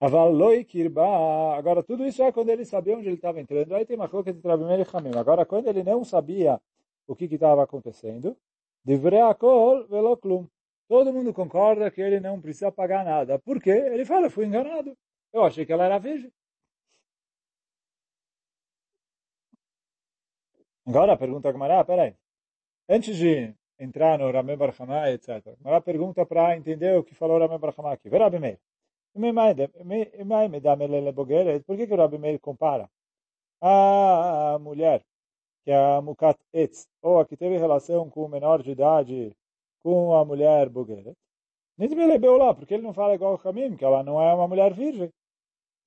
Agora, 0.00 1.82
tudo 1.82 2.06
isso 2.06 2.22
é 2.22 2.32
quando 2.32 2.48
ele 2.50 2.64
sabia 2.64 2.96
onde 2.96 3.06
ele 3.06 3.16
estava 3.16 3.40
entrando. 3.40 3.74
Aí 3.74 3.86
tem 3.86 3.96
uma 3.96 4.08
coisa 4.08 4.32
de 4.32 4.46
Rabi 4.46 4.64
Meir 4.64 4.80
e. 4.80 5.18
Agora, 5.18 5.46
quando 5.46 5.68
ele 5.68 5.82
não 5.82 6.04
sabia 6.04 6.60
o 7.06 7.14
que 7.14 7.24
estava 7.26 7.62
acontecendo, 7.62 8.36
Divreakol 8.84 9.86
veloklum. 9.86 10.46
Todo 10.88 11.12
mundo 11.12 11.32
concorda 11.32 11.90
que 11.90 12.00
ele 12.00 12.20
não 12.20 12.40
precisa 12.40 12.70
pagar 12.70 13.04
nada. 13.04 13.38
Por 13.38 13.60
quê? 13.60 13.70
Ele 13.70 14.04
fala, 14.04 14.30
fui 14.30 14.44
enganado. 14.46 14.96
Eu 15.32 15.44
achei 15.44 15.64
que 15.66 15.72
ela 15.72 15.84
era 15.84 15.98
virgem. 15.98 16.30
Agora 20.86 21.16
pergunta 21.16 21.48
a 21.48 21.52
Gamara, 21.52 21.84
peraí. 21.84 22.14
Antes 22.88 23.16
de 23.16 23.54
entrar 23.78 24.18
no 24.18 24.30
Ramé 24.30 24.56
Barhamá, 24.56 25.10
etc. 25.10 25.56
Gamara 25.60 25.80
pergunta 25.80 26.26
para 26.26 26.56
entender 26.56 26.98
o 26.98 27.04
que 27.04 27.14
falou 27.14 27.38
Ramé 27.38 27.58
Barhamá 27.58 27.92
aqui. 27.92 28.08
Rabi 28.08 28.38
Meir. 28.38 28.60
Por 31.66 31.76
que, 31.76 31.86
que 31.86 31.94
o 31.94 31.96
Rabi 31.96 32.18
Meir 32.18 32.38
compara 32.40 32.90
a 33.60 34.58
mulher 34.60 35.02
que 35.64 35.70
é 35.70 35.76
a 35.76 36.02
Mukat 36.02 36.38
Etz, 36.52 36.86
ou 37.00 37.18
a 37.18 37.24
que 37.26 37.36
teve 37.36 37.56
relação 37.56 38.10
com 38.10 38.24
o 38.24 38.28
menor 38.28 38.62
de 38.62 38.70
idade 38.70 39.34
com 39.84 40.14
a 40.16 40.24
mulher 40.24 40.70
Bogeret? 40.70 41.14
Nidmele 41.76 42.18
lá, 42.38 42.54
porque 42.54 42.74
ele 42.74 42.82
não 42.82 42.94
fala 42.94 43.14
igual 43.14 43.34
o 43.34 43.48
Hamim, 43.48 43.76
que 43.76 43.84
ela 43.84 44.02
não 44.02 44.20
é 44.20 44.32
uma 44.34 44.48
mulher 44.48 44.72
virgem. 44.72 45.12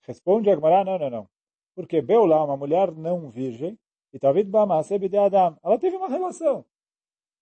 Responde 0.04 0.50
a 0.50 0.56
Gemara, 0.56 0.86
não, 0.86 1.00
não, 1.00 1.10
não. 1.10 1.30
Porque 1.76 2.02
Beulá, 2.02 2.44
uma 2.44 2.56
mulher 2.56 2.92
não 2.92 3.30
virgem, 3.30 3.78
e 4.14 4.20
Tavid 4.20 4.50
Bamase 4.50 5.00
de 5.00 5.18
Adam. 5.18 5.58
Ela 5.64 5.80
teve 5.80 5.96
uma 5.96 6.08
relação. 6.08 6.66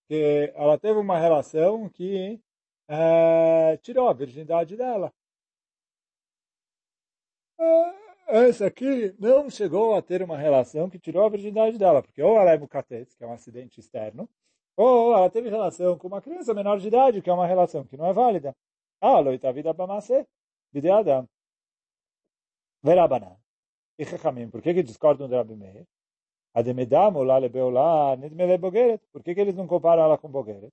Que 0.08 0.52
ela 0.54 0.78
teve 0.78 0.98
uma 0.98 1.18
relação 1.18 1.88
que 1.90 2.40
é, 2.88 3.76
tirou 3.78 4.08
a 4.08 4.12
virgindade 4.14 4.76
dela. 4.76 5.12
Essa 8.28 8.66
aqui 8.66 9.14
não 9.18 9.48
chegou 9.50 9.94
a 9.94 10.02
ter 10.02 10.22
uma 10.22 10.36
relação 10.36 10.90
que 10.90 10.98
tirou 10.98 11.24
a 11.24 11.28
virgindade 11.28 11.78
dela, 11.78 12.02
porque 12.02 12.22
ou 12.22 12.38
ela 12.38 12.52
é 12.52 12.58
mucates, 12.58 13.14
que 13.14 13.24
é 13.24 13.26
um 13.26 13.32
acidente 13.32 13.80
externo, 13.80 14.28
ou 14.76 15.14
ela 15.16 15.30
teve 15.30 15.48
relação 15.48 15.98
com 15.98 16.08
uma 16.08 16.20
criança 16.20 16.54
menor 16.54 16.78
de 16.78 16.88
idade, 16.88 17.22
que 17.22 17.30
é 17.30 17.32
uma 17.32 17.46
relação 17.46 17.84
que 17.84 17.96
não 17.96 18.06
é 18.06 18.12
válida. 18.12 18.54
Ah, 19.00 19.18
loita 19.20 19.52
vida 19.52 19.72
bamase, 19.72 20.26
bide 20.72 20.90
Adam. 20.90 21.26
Verabanan. 22.82 23.36
E 23.98 24.04
Chachamim, 24.04 24.50
por 24.50 24.60
que 24.62 24.74
que 24.74 24.82
discordam 24.82 25.28
de 25.28 25.34
Rabi 25.34 25.56
Meir? 25.56 25.86
Ademedam 26.54 27.16
olá 27.16 27.38
lebeolá 27.38 28.16
nidmele 28.16 28.58
bogeret. 28.58 29.02
Por 29.12 29.22
que, 29.22 29.34
que 29.34 29.40
eles 29.40 29.54
não 29.54 29.66
comparam 29.66 30.02
ela 30.04 30.18
com 30.18 30.30
bogeret? 30.30 30.72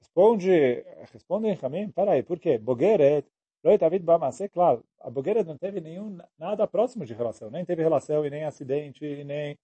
Responde, 0.00 0.84
respondem 1.12 1.54
Ramim, 1.54 1.90
peraí, 1.90 2.22
por 2.22 2.38
quê? 2.38 2.58
Bogeret, 2.58 3.26
Loi 3.62 3.76
David 3.76 4.04
Bamase, 4.04 4.48
claro, 4.48 4.82
a 5.00 5.10
bogeret 5.10 5.46
não 5.46 5.58
teve 5.58 5.80
nenhum, 5.80 6.18
nada 6.38 6.66
próximo 6.66 7.04
de 7.04 7.12
relação, 7.12 7.50
nem 7.50 7.64
teve 7.64 7.82
relação 7.82 8.24
e 8.24 8.30
nem 8.30 8.44
acidente, 8.44 9.04
e 9.04 9.22
nem... 9.22 9.58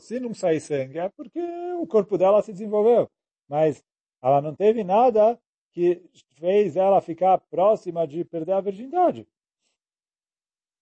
Se 0.00 0.20
não 0.20 0.34
sair 0.34 0.60
sangue, 0.60 0.98
é 0.98 1.08
porque 1.08 1.40
o 1.80 1.86
corpo 1.86 2.18
dela 2.18 2.42
se 2.42 2.52
desenvolveu, 2.52 3.10
mas 3.48 3.82
ela 4.22 4.40
não 4.42 4.54
teve 4.54 4.84
nada 4.84 5.40
que 5.72 6.02
fez 6.34 6.76
ela 6.76 7.00
ficar 7.00 7.38
próxima 7.38 8.06
de 8.06 8.24
perder 8.24 8.52
a 8.52 8.60
virgindade. 8.60 9.26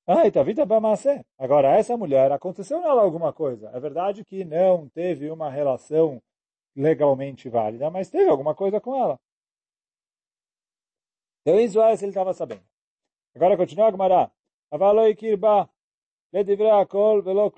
Ah, 0.06 0.26
então 0.26 0.44
vida 0.44 0.66
Bamase. 0.66 1.24
Agora, 1.38 1.76
essa 1.76 1.96
mulher, 1.96 2.30
aconteceu 2.30 2.80
nela 2.80 3.02
alguma 3.02 3.32
coisa. 3.32 3.70
É 3.70 3.80
verdade 3.80 4.24
que 4.24 4.44
não 4.44 4.88
teve 4.90 5.30
uma 5.30 5.50
relação 5.50 6.22
legalmente 6.76 7.48
válida, 7.48 7.90
mas 7.90 8.10
teve 8.10 8.28
alguma 8.28 8.54
coisa 8.54 8.80
com 8.80 8.94
ela. 8.94 9.18
Então, 11.40 11.58
isso 11.60 11.80
é 11.80 11.96
se 11.96 12.04
ele 12.04 12.10
estava 12.10 12.34
sabendo. 12.34 12.64
Agora, 13.34 13.56
continua 13.56 13.88
a. 13.88 14.30
Avaloi 14.70 15.14
kirba, 15.14 15.70
akol 16.80 17.22
velo 17.22 17.50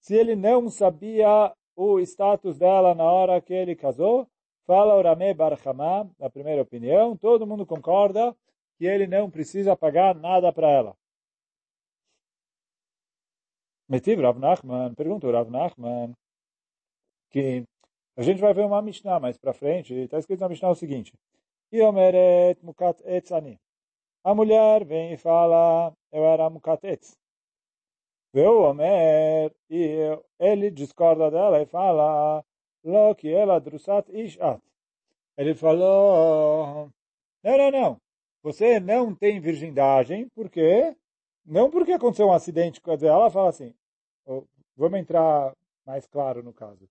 Se 0.00 0.14
ele 0.14 0.34
não 0.34 0.68
sabia 0.70 1.54
o 1.76 2.00
status 2.00 2.58
dela 2.58 2.94
na 2.94 3.04
hora 3.04 3.40
que 3.40 3.52
ele 3.52 3.76
casou, 3.76 4.26
fala 4.66 4.96
o 4.96 5.02
Rame 5.02 5.34
Barhamá, 5.34 6.08
na 6.18 6.30
primeira 6.30 6.62
opinião, 6.62 7.16
todo 7.16 7.46
mundo 7.46 7.66
concorda 7.66 8.34
que 8.76 8.86
ele 8.86 9.06
não 9.06 9.30
precisa 9.30 9.76
pagar 9.76 10.14
nada 10.14 10.52
para 10.52 10.70
ela. 10.70 10.96
Metiv 13.88 14.20
Rav 14.20 14.38
Nachman, 14.38 14.94
pergunta 14.94 15.26
o 15.26 15.32
Rav 15.32 15.50
Nachman, 15.50 16.14
que 17.28 17.64
a 18.16 18.22
gente 18.22 18.40
vai 18.40 18.54
ver 18.54 18.64
uma 18.64 18.80
Mishnah 18.80 19.20
mais 19.20 19.36
para 19.36 19.52
frente, 19.52 19.92
está 19.92 20.18
escrito 20.18 20.40
na 20.40 20.48
Mishnah 20.48 20.70
o 20.70 20.74
seguinte, 20.74 21.12
Yomeret 21.72 22.64
Mukat 22.64 23.02
Etzani. 23.04 23.58
A 24.22 24.34
mulher 24.34 24.84
vem 24.84 25.12
e 25.12 25.16
fala, 25.16 25.92
eu 26.12 26.24
era 26.24 26.48
Mukat 26.48 26.84
Etz. 26.84 27.19
Veu 28.32 28.62
Omer, 28.62 29.52
e 29.68 30.18
ele 30.38 30.70
discorda 30.70 31.30
dela 31.30 31.60
e 31.60 31.66
fala, 31.66 32.44
Lo 32.84 33.14
que 33.14 33.32
ela 33.32 33.60
drusat 33.60 34.10
ishat. 34.12 34.60
Ele 35.36 35.54
falou, 35.54 36.90
não, 37.42 37.58
não, 37.58 37.70
não, 37.70 38.00
você 38.42 38.78
não 38.80 39.14
tem 39.14 39.40
virgindade, 39.40 40.26
por 40.34 40.48
quê? 40.48 40.96
Não 41.44 41.70
porque 41.70 41.92
aconteceu 41.92 42.28
um 42.28 42.32
acidente, 42.32 42.80
quer 42.80 42.96
dizer, 42.96 43.08
ela 43.08 43.30
fala 43.30 43.48
assim, 43.48 43.74
Vamos 44.76 44.98
entrar 44.98 45.54
mais 45.84 46.06
claro 46.06 46.42
no 46.42 46.54
caso. 46.54 46.88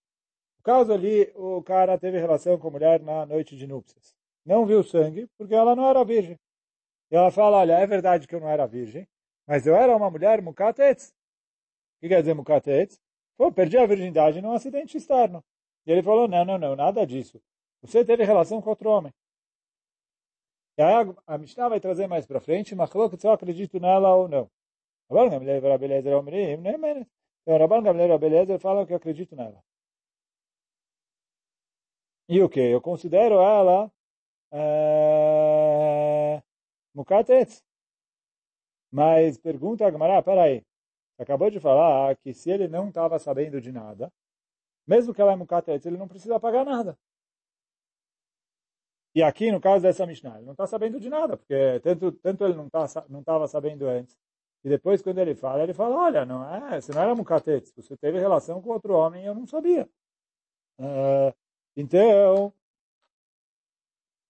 O 0.60 0.64
caso 0.64 0.94
ali, 0.94 1.32
o 1.36 1.64
cara 1.64 1.98
teve 1.98 2.20
relação 2.20 2.56
com 2.56 2.68
a 2.68 2.72
mulher 2.72 3.02
na 3.02 3.26
noite 3.26 3.58
de 3.58 3.66
núpcias. 3.66 4.16
Não 4.46 4.64
viu 4.64 4.84
sangue, 4.84 5.28
porque 5.36 5.56
ela 5.56 5.76
não 5.76 5.90
era 5.90 6.04
virgem. 6.04 6.38
E 7.10 7.16
ela 7.16 7.32
fala, 7.32 7.58
olha, 7.58 7.80
é 7.80 7.88
verdade 7.88 8.28
que 8.28 8.36
eu 8.36 8.40
não 8.40 8.48
era 8.48 8.68
virgem, 8.68 9.08
mas 9.48 9.66
eu 9.66 9.76
era 9.76 9.96
uma 9.96 10.12
mulher 10.12 10.40
mukatetz. 10.40 11.16
O 12.00 12.02
que 12.02 12.08
quer 12.08 12.22
dizer 12.22 12.34
mukatetz? 12.34 12.98
Pô, 13.38 13.52
perdi 13.52 13.78
a 13.78 13.86
virgindade 13.86 14.42
num 14.42 14.54
acidente 14.54 14.98
externo. 14.98 15.44
E 15.86 15.92
ele 15.92 16.02
falou, 16.02 16.28
não, 16.28 16.46
não, 16.46 16.58
não, 16.58 16.76
nada 16.76 17.06
disso. 17.06 17.42
Você 17.82 18.06
teve 18.06 18.24
relação 18.24 18.62
com 18.62 18.70
outro 18.70 18.90
homem. 18.90 19.14
E 20.78 20.82
aí 20.82 20.94
a, 21.28 21.34
a 21.36 21.38
Mishnah 21.38 21.68
vai 21.70 21.80
trazer 21.80 22.08
mais 22.08 22.26
para 22.26 22.40
frente, 22.40 22.76
que 23.10 23.18
se 23.18 23.28
eu 23.28 23.32
acredito 23.32 23.80
nela 23.80 24.16
ou 24.16 24.30
não. 24.30 24.50
Agora, 25.10 25.36
a 25.36 25.40
mulher 25.40 25.60
vai 25.60 25.78
beleza, 25.78 26.08
então, 26.08 26.22
Rabban 27.58 27.84
Gamliel 27.84 28.10
e 28.10 28.12
Abeliezer 28.14 28.60
falam 28.60 28.86
que 28.86 28.94
eu 28.94 28.98
acredito 28.98 29.36
nela. 29.36 29.62
E 32.30 32.42
o 32.42 32.50
que? 32.50 32.60
Eu 32.62 32.80
considero 32.82 33.36
ela 33.42 33.92
é, 34.52 36.42
Mukatetz. 36.94 37.64
Mas 38.92 39.38
pergunta 39.38 39.86
a 39.86 39.90
Gamara, 39.90 40.22
peraí, 40.24 40.64
acabou 41.22 41.50
de 41.50 41.60
falar 41.60 42.16
que 42.18 42.34
se 42.34 42.50
ele 42.50 42.68
não 42.68 42.90
estava 42.90 43.20
sabendo 43.20 43.62
de 43.62 43.72
nada, 43.72 44.12
mesmo 44.88 45.14
que 45.14 45.22
ela 45.22 45.34
é 45.34 45.36
Mukatetz, 45.36 45.86
ele 45.86 45.98
não 45.98 46.08
precisa 46.08 46.40
pagar 46.40 46.66
nada. 46.66 46.98
E 49.14 49.24
aqui, 49.24 49.52
no 49.52 49.60
caso 49.60 49.82
dessa 49.82 50.06
Mishnah, 50.06 50.38
ele 50.38 50.46
não 50.46 50.54
está 50.54 50.68
sabendo 50.68 51.00
de 51.00 51.10
nada, 51.10 51.36
porque 51.38 51.80
tanto, 51.82 52.12
tanto 52.14 52.44
ele 52.44 52.54
não 52.54 52.68
estava 52.68 52.88
tá, 52.88 53.06
não 53.10 53.48
sabendo 53.48 53.88
antes, 53.88 54.18
e 54.64 54.70
depois, 54.70 55.02
quando 55.02 55.20
ele 55.20 55.36
fala, 55.36 55.64
ele 55.64 55.74
fala, 55.74 55.96
olha, 55.96 56.26
não 56.26 56.44
é, 56.54 56.82
você 56.82 56.92
não 56.94 57.02
era 57.02 57.16
mucatetes, 57.16 57.72
você 57.76 57.96
teve 57.96 58.20
relação 58.20 58.62
com 58.62 58.70
outro 58.72 58.94
homem 58.94 59.24
e 59.24 59.26
eu 59.26 59.34
não 59.34 59.48
sabia. 59.48 59.90
Uh, 60.78 61.34
então, 61.76 62.54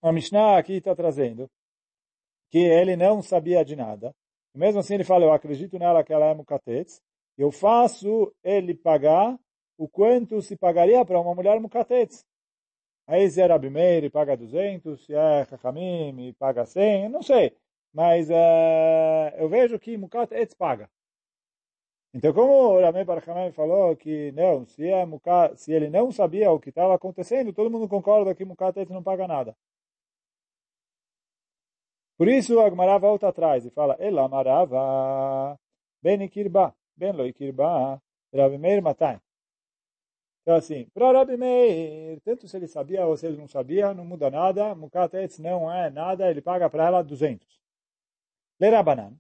a 0.01 0.11
Mishnah 0.11 0.57
aqui 0.57 0.73
está 0.73 0.95
trazendo 0.95 1.49
que 2.49 2.59
ele 2.59 2.95
não 2.95 3.21
sabia 3.21 3.63
de 3.65 3.75
nada. 3.75 4.15
E 4.53 4.57
mesmo 4.57 4.79
assim 4.79 4.95
ele 4.95 5.03
fala, 5.03 5.25
eu 5.25 5.33
acredito 5.33 5.77
nela 5.77 6.03
que 6.03 6.13
ela 6.13 6.25
é 6.25 6.33
mucatetes, 6.33 7.01
eu 7.37 7.51
faço 7.51 8.33
ele 8.43 8.73
pagar 8.73 9.37
o 9.77 9.87
quanto 9.87 10.41
se 10.41 10.57
pagaria 10.57 11.03
para 11.05 11.19
uma 11.19 11.33
mulher 11.35 11.59
mucatetes. 11.59 12.25
Aí 13.07 13.29
se 13.29 13.41
é 13.41 13.45
Rabimeir, 13.45 14.11
paga 14.11 14.37
200, 14.37 15.05
se 15.05 15.13
é 15.15 15.45
Chachamim, 15.45 16.33
paga 16.37 16.65
100, 16.65 17.09
não 17.09 17.23
sei. 17.23 17.55
Mas 17.93 18.29
uh, 18.29 19.35
eu 19.37 19.49
vejo 19.49 19.79
que 19.79 19.97
Mukat 19.97 20.31
Etz 20.33 20.53
paga. 20.53 20.89
Então, 22.13 22.33
como 22.33 22.51
o 22.51 22.81
Ramei 22.81 23.03
Barachamay 23.03 23.51
falou 23.51 23.95
que 23.95 24.31
não, 24.33 24.65
se, 24.65 24.87
é 24.87 25.05
Mukat, 25.05 25.57
se 25.57 25.71
ele 25.71 25.89
não 25.89 26.11
sabia 26.11 26.51
o 26.51 26.59
que 26.59 26.69
estava 26.69 26.95
acontecendo, 26.95 27.53
todo 27.53 27.69
mundo 27.69 27.87
concorda 27.87 28.35
que 28.35 28.45
Mukat 28.45 28.77
Etz 28.77 28.91
não 28.91 29.03
paga 29.03 29.27
nada. 29.27 29.55
Por 32.19 32.27
isso, 32.27 32.59
a 32.59 32.69
Gemara 32.69 32.99
volta 32.99 33.29
atrás 33.29 33.65
e 33.65 33.69
fala, 33.69 33.95
Ela 33.97 34.27
marava 34.27 35.57
benikirba. 36.03 36.75
ben 36.97 37.15
lo 37.15 37.25
ikirba, 37.25 38.01
Rabi 38.33 38.57
Meir 38.57 38.81
matai. 38.81 39.21
Então 40.41 40.55
assim, 40.55 40.89
para 40.93 41.13
Rabi 41.13 41.37
Meir, 41.37 42.19
tanto 42.19 42.45
se 42.45 42.57
ele 42.57 42.67
sabia 42.67 43.05
ou 43.07 43.15
se 43.15 43.25
ele 43.25 43.37
não 43.37 43.47
sabia, 43.47 43.93
não 43.93 44.03
muda 44.03 44.29
nada, 44.29 44.75
Mukat 44.75 45.13
Etz 45.15 45.39
não 45.39 45.71
é 45.71 45.89
nada, 45.89 46.29
ele 46.29 46.41
paga 46.41 46.69
para 46.69 46.87
ela 46.87 47.01
200. 47.01 47.47
Le 48.59 48.69
Rabanan, 48.69 49.13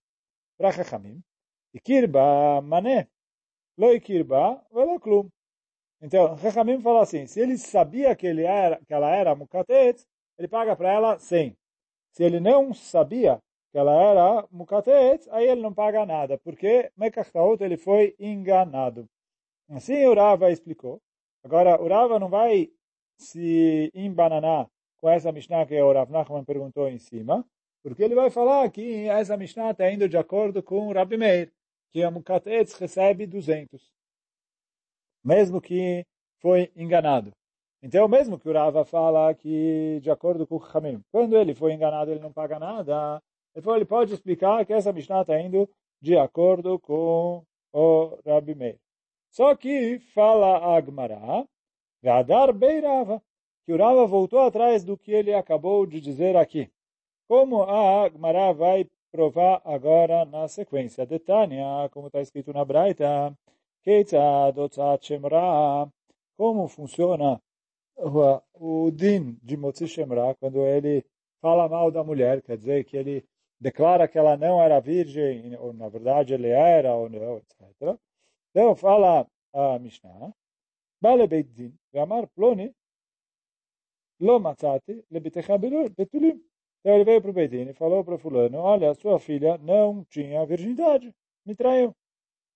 para 0.57 0.73
Chachamim, 0.73 1.23
ikirba 1.73 2.61
mané, 2.61 3.07
lo 3.77 3.93
ikirba, 3.93 4.61
velo 4.73 4.99
klum. 4.99 5.29
Então, 6.01 6.37
Chachamim 6.37 6.81
fala 6.81 7.03
assim, 7.03 7.25
se 7.27 7.39
ele 7.39 7.57
sabia 7.57 8.13
que, 8.13 8.27
ele 8.27 8.43
era, 8.43 8.77
que 8.85 8.93
ela 8.93 9.09
era 9.09 9.35
Mukat 9.35 9.69
Etz, 9.69 10.05
ele 10.37 10.49
paga 10.49 10.75
para 10.75 10.91
ela 10.91 11.17
100. 11.17 11.55
Se 12.11 12.23
ele 12.23 12.39
não 12.39 12.73
sabia 12.73 13.39
que 13.71 13.77
ela 13.77 13.93
era 13.93 14.47
mukatet, 14.51 15.27
aí 15.31 15.47
ele 15.47 15.61
não 15.61 15.73
paga 15.73 16.05
nada, 16.05 16.37
porque 16.39 16.91
Mekachtaot 16.97 17.63
ele 17.63 17.77
foi 17.77 18.15
enganado. 18.19 19.07
Assim 19.69 20.05
o 20.05 20.15
Rava 20.15 20.51
explicou. 20.51 20.99
Agora, 21.43 21.79
o 21.81 21.87
Rava 21.87 22.19
não 22.19 22.29
vai 22.29 22.69
se 23.17 23.91
embananar 23.93 24.67
com 24.97 25.09
essa 25.09 25.31
Mishnah 25.31 25.65
que 25.65 25.79
o 25.81 25.93
Rav 25.93 26.11
Nachman 26.11 26.43
perguntou 26.43 26.87
em 26.87 26.97
cima, 26.97 27.45
porque 27.83 28.03
ele 28.03 28.15
vai 28.15 28.29
falar 28.29 28.69
que 28.71 29.07
essa 29.07 29.37
Mishnah 29.37 29.71
está 29.71 29.89
indo 29.91 30.09
de 30.09 30.17
acordo 30.17 30.61
com 30.61 30.87
o 30.87 30.93
Rabi 30.93 31.17
Meir, 31.17 31.51
que 31.91 32.03
a 32.03 32.11
Mukatet 32.11 32.71
recebe 32.79 33.25
200, 33.25 33.89
mesmo 35.23 35.61
que 35.61 36.05
foi 36.41 36.71
enganado. 36.75 37.31
Então, 37.81 38.07
mesmo 38.07 38.37
que 38.37 38.49
o 38.49 38.53
Rava 38.53 38.83
fala 38.83 39.33
que, 39.33 39.99
de 40.01 40.11
acordo 40.11 40.45
com 40.45 40.57
o 40.57 40.63
Hamim, 40.73 41.01
quando 41.11 41.37
ele 41.37 41.55
foi 41.55 41.73
enganado, 41.73 42.11
ele 42.11 42.19
não 42.19 42.31
paga 42.31 42.59
nada, 42.59 43.21
ele 43.55 43.85
pode 43.85 44.13
explicar 44.13 44.65
que 44.65 44.73
essa 44.73 44.91
Mishnah 44.91 45.21
está 45.21 45.39
indo 45.39 45.69
de 46.01 46.17
acordo 46.17 46.77
com 46.79 47.43
o 47.71 48.17
Rabi 48.25 48.55
Meir. 48.55 48.79
Só 49.31 49.55
que 49.55 49.99
fala 50.13 50.75
Agmará, 50.75 51.45
Gadar 52.03 52.53
Beirava, 52.53 53.21
que 53.65 53.73
o 53.73 53.77
Rava 53.77 54.05
voltou 54.05 54.39
atrás 54.39 54.83
do 54.83 54.97
que 54.97 55.11
ele 55.11 55.33
acabou 55.33 55.85
de 55.85 56.01
dizer 56.01 56.35
aqui. 56.35 56.69
Como 57.27 57.63
a 57.63 58.05
Agmará 58.05 58.51
vai 58.51 58.87
provar 59.11 59.61
agora 59.63 60.25
na 60.25 60.47
sequência 60.47 61.05
de 61.05 61.17
Tânia, 61.19 61.89
como 61.91 62.07
está 62.07 62.21
escrito 62.21 62.51
na 62.51 62.65
Braita, 62.65 63.37
como 66.37 66.67
funciona 66.67 67.41
o 68.01 68.91
din 68.91 69.37
de 69.43 69.57
Motzi 69.57 69.87
Shemra, 69.87 70.35
quando 70.35 70.65
ele 70.65 71.05
fala 71.41 71.67
mal 71.67 71.91
da 71.91 72.03
mulher, 72.03 72.41
quer 72.41 72.57
dizer 72.57 72.83
que 72.85 72.97
ele 72.97 73.25
declara 73.59 74.07
que 74.07 74.17
ela 74.17 74.37
não 74.37 74.61
era 74.61 74.79
virgem, 74.79 75.55
ou 75.57 75.73
na 75.73 75.89
verdade 75.89 76.33
ele 76.33 76.47
era, 76.49 76.95
ou 76.95 77.09
não, 77.09 77.37
etc. 77.37 77.97
Então 78.51 78.75
fala 78.75 79.27
a 79.53 79.79
Mishnah, 79.79 80.33
Bale 81.01 81.27
Beit 81.27 81.51
Din, 81.51 81.73
Gamar 81.93 82.27
Ploni, 82.27 82.73
Lo 84.19 84.39
Matzati, 84.39 85.03
Lebitecha 85.11 85.57
Betulim. 85.57 86.41
Então 86.79 86.95
ele 86.95 87.03
veio 87.03 87.21
para 87.21 87.31
o 87.31 87.33
Beit 87.33 87.51
Din 87.51 87.69
e 87.69 87.73
falou 87.73 88.03
para 88.03 88.17
fulano, 88.17 88.59
olha, 88.59 88.93
sua 88.93 89.19
filha 89.19 89.57
não 89.57 90.05
tinha 90.05 90.45
virgindade, 90.45 91.13
me 91.45 91.55
traiu. 91.55 91.93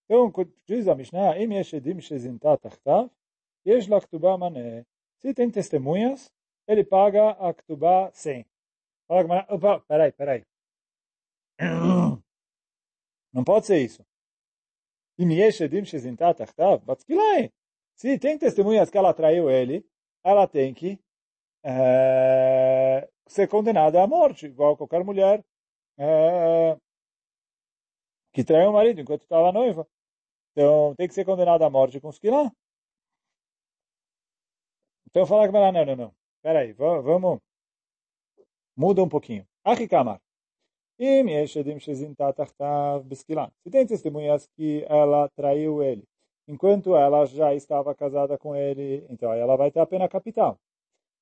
Então 0.05 0.31
diz 0.65 0.88
a 0.88 0.95
Mishnah, 0.95 1.38
Im 1.39 1.53
Yeshedim 1.53 2.00
Shezinta 2.00 2.57
Tachtav, 2.57 3.09
Yesh 3.65 3.88
Laktubah 3.88 4.38
Mané. 4.38 4.85
Se 5.24 5.34
tem 5.34 5.50
testemunhas, 5.50 6.30
ele 6.68 6.84
paga 6.84 7.32
a 7.32 7.53
Ktubá 7.53 8.12
100. 8.12 8.46
Opa, 9.08 9.80
peraí, 9.88 10.12
peraí. 10.12 10.44
Não 13.32 13.44
pode 13.46 13.65
ser 13.65 13.80
isso. 13.80 14.06
Se 17.96 18.20
tem 18.20 18.38
testemunhas 18.38 18.89
que 18.89 18.98
ela 18.98 19.13
traiu 19.13 19.50
ele, 19.50 19.86
ela 20.25 20.46
tem 20.46 20.74
que 20.74 21.00
é, 21.64 23.09
ser 23.25 23.48
condenada 23.48 24.03
à 24.03 24.07
morte, 24.07 24.48
igual 24.48 24.75
qualquer 24.75 25.05
mulher 25.05 25.42
é, 25.98 26.77
que 28.33 28.44
traiu 28.44 28.72
o 28.72 28.74
marido 28.74 29.00
enquanto 29.00 29.22
estava 29.22 29.53
noiva. 29.53 29.88
Então, 30.51 30.94
tem 30.96 31.07
que 31.07 31.14
ser 31.14 31.24
condenada 31.24 31.66
à 31.66 31.70
morte 31.70 32.01
com 32.01 32.09
os 32.09 32.20
que 32.20 32.29
lá. 32.29 32.51
Então 35.13 35.27
fala 35.27 35.45
que 35.45 35.53
não, 35.53 35.71
não, 35.71 35.95
não. 35.95 36.11
Peraí, 36.41 36.73
vamos. 36.73 37.39
Muda 38.75 39.03
um 39.03 39.07
pouquinho. 39.07 39.45
Achikamar. 39.63 40.19
Se 40.97 41.23
tem 43.71 43.85
testemunhas 43.85 44.47
que 44.55 44.83
ela 44.89 45.29
traiu 45.35 45.83
ele, 45.83 46.03
enquanto 46.47 46.95
ela 46.95 47.25
já 47.27 47.53
estava 47.53 47.93
casada 47.93 48.39
com 48.39 48.55
ele, 48.55 49.05
então 49.07 49.29
aí 49.29 49.39
ela 49.39 49.55
vai 49.55 49.69
ter 49.69 49.81
a 49.81 49.85
pena 49.85 50.09
capital. 50.09 50.57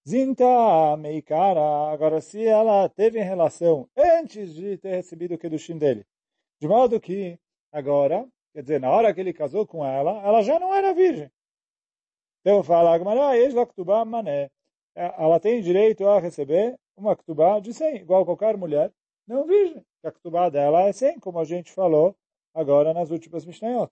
Zinta 0.08 0.96
meikara, 0.98 1.92
agora 1.92 2.22
se 2.22 2.46
ela 2.46 2.88
teve 2.88 3.20
relação 3.20 3.90
antes 3.98 4.54
de 4.54 4.78
ter 4.78 4.96
recebido 4.96 5.36
o 5.36 5.38
kedushin 5.38 5.78
dele, 5.78 6.06
de 6.62 6.68
modo 6.68 7.00
que 7.00 7.38
agora, 7.74 8.26
quer 8.54 8.62
dizer, 8.62 8.80
na 8.80 8.90
hora 8.90 9.14
que 9.14 9.20
ele 9.20 9.34
casou 9.34 9.68
com 9.68 9.86
ela, 9.86 10.22
ela 10.26 10.42
já 10.42 10.58
não 10.58 10.74
era 10.74 10.94
virgem. 10.94 11.30
Então 12.42 12.64
fala, 12.64 12.94
Agmará, 12.96 13.38
Ejlaktubá 13.38 14.04
Mané. 14.04 14.50
É, 14.96 15.06
ela 15.24 15.40
tem 15.40 15.62
direito 15.62 16.08
a 16.08 16.20
receber 16.20 16.76
uma 16.98 17.16
Ktubá 17.16 17.60
de 17.60 17.74
100, 17.74 17.98
igual 17.98 18.26
qualquer 18.26 18.58
mulher 18.58 18.92
não 19.28 19.46
virgem. 19.46 19.84
A 20.04 20.12
Ktubá 20.12 20.50
dela 20.50 20.82
é 20.82 20.94
100, 20.94 21.20
como 21.20 21.40
a 21.40 21.46
gente 21.46 21.72
falou 21.72 22.16
agora 22.54 22.94
nas 22.94 23.12
últimas 23.12 23.46
Mishnayot. 23.46 23.92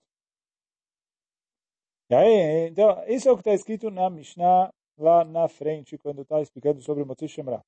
E 2.10 2.14
aí, 2.14 2.68
então, 2.68 3.04
isso 3.06 3.28
é 3.28 3.32
o 3.32 3.36
que 3.36 3.42
está 3.42 3.54
escrito 3.54 3.90
na 3.90 4.10
Mishnah 4.10 4.72
lá 4.98 5.24
na 5.24 5.48
frente, 5.48 5.96
quando 5.96 6.22
está 6.22 6.40
explicando 6.40 6.82
sobre 6.82 7.02
o 7.02 7.06
Motish 7.06 7.32
Shemra. 7.32 7.62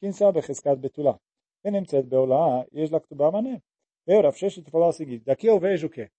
quem 0.00 0.12
sabe 0.12 0.42
Cheskat 0.42 0.76
Betulá. 0.78 1.18
Benemtzed 1.64 2.06
Beolá, 2.06 2.66
Yeslaktuba 2.74 3.30
Mané. 3.30 3.62
Eu, 4.06 4.20
Rav 4.20 4.36
Sheshit, 4.36 4.70
falou 4.70 4.90
o 4.90 4.92
seguinte, 4.92 5.24
daqui 5.24 5.46
eu 5.46 5.58
vejo 5.58 5.86
o 5.86 5.90
quê? 5.90 6.10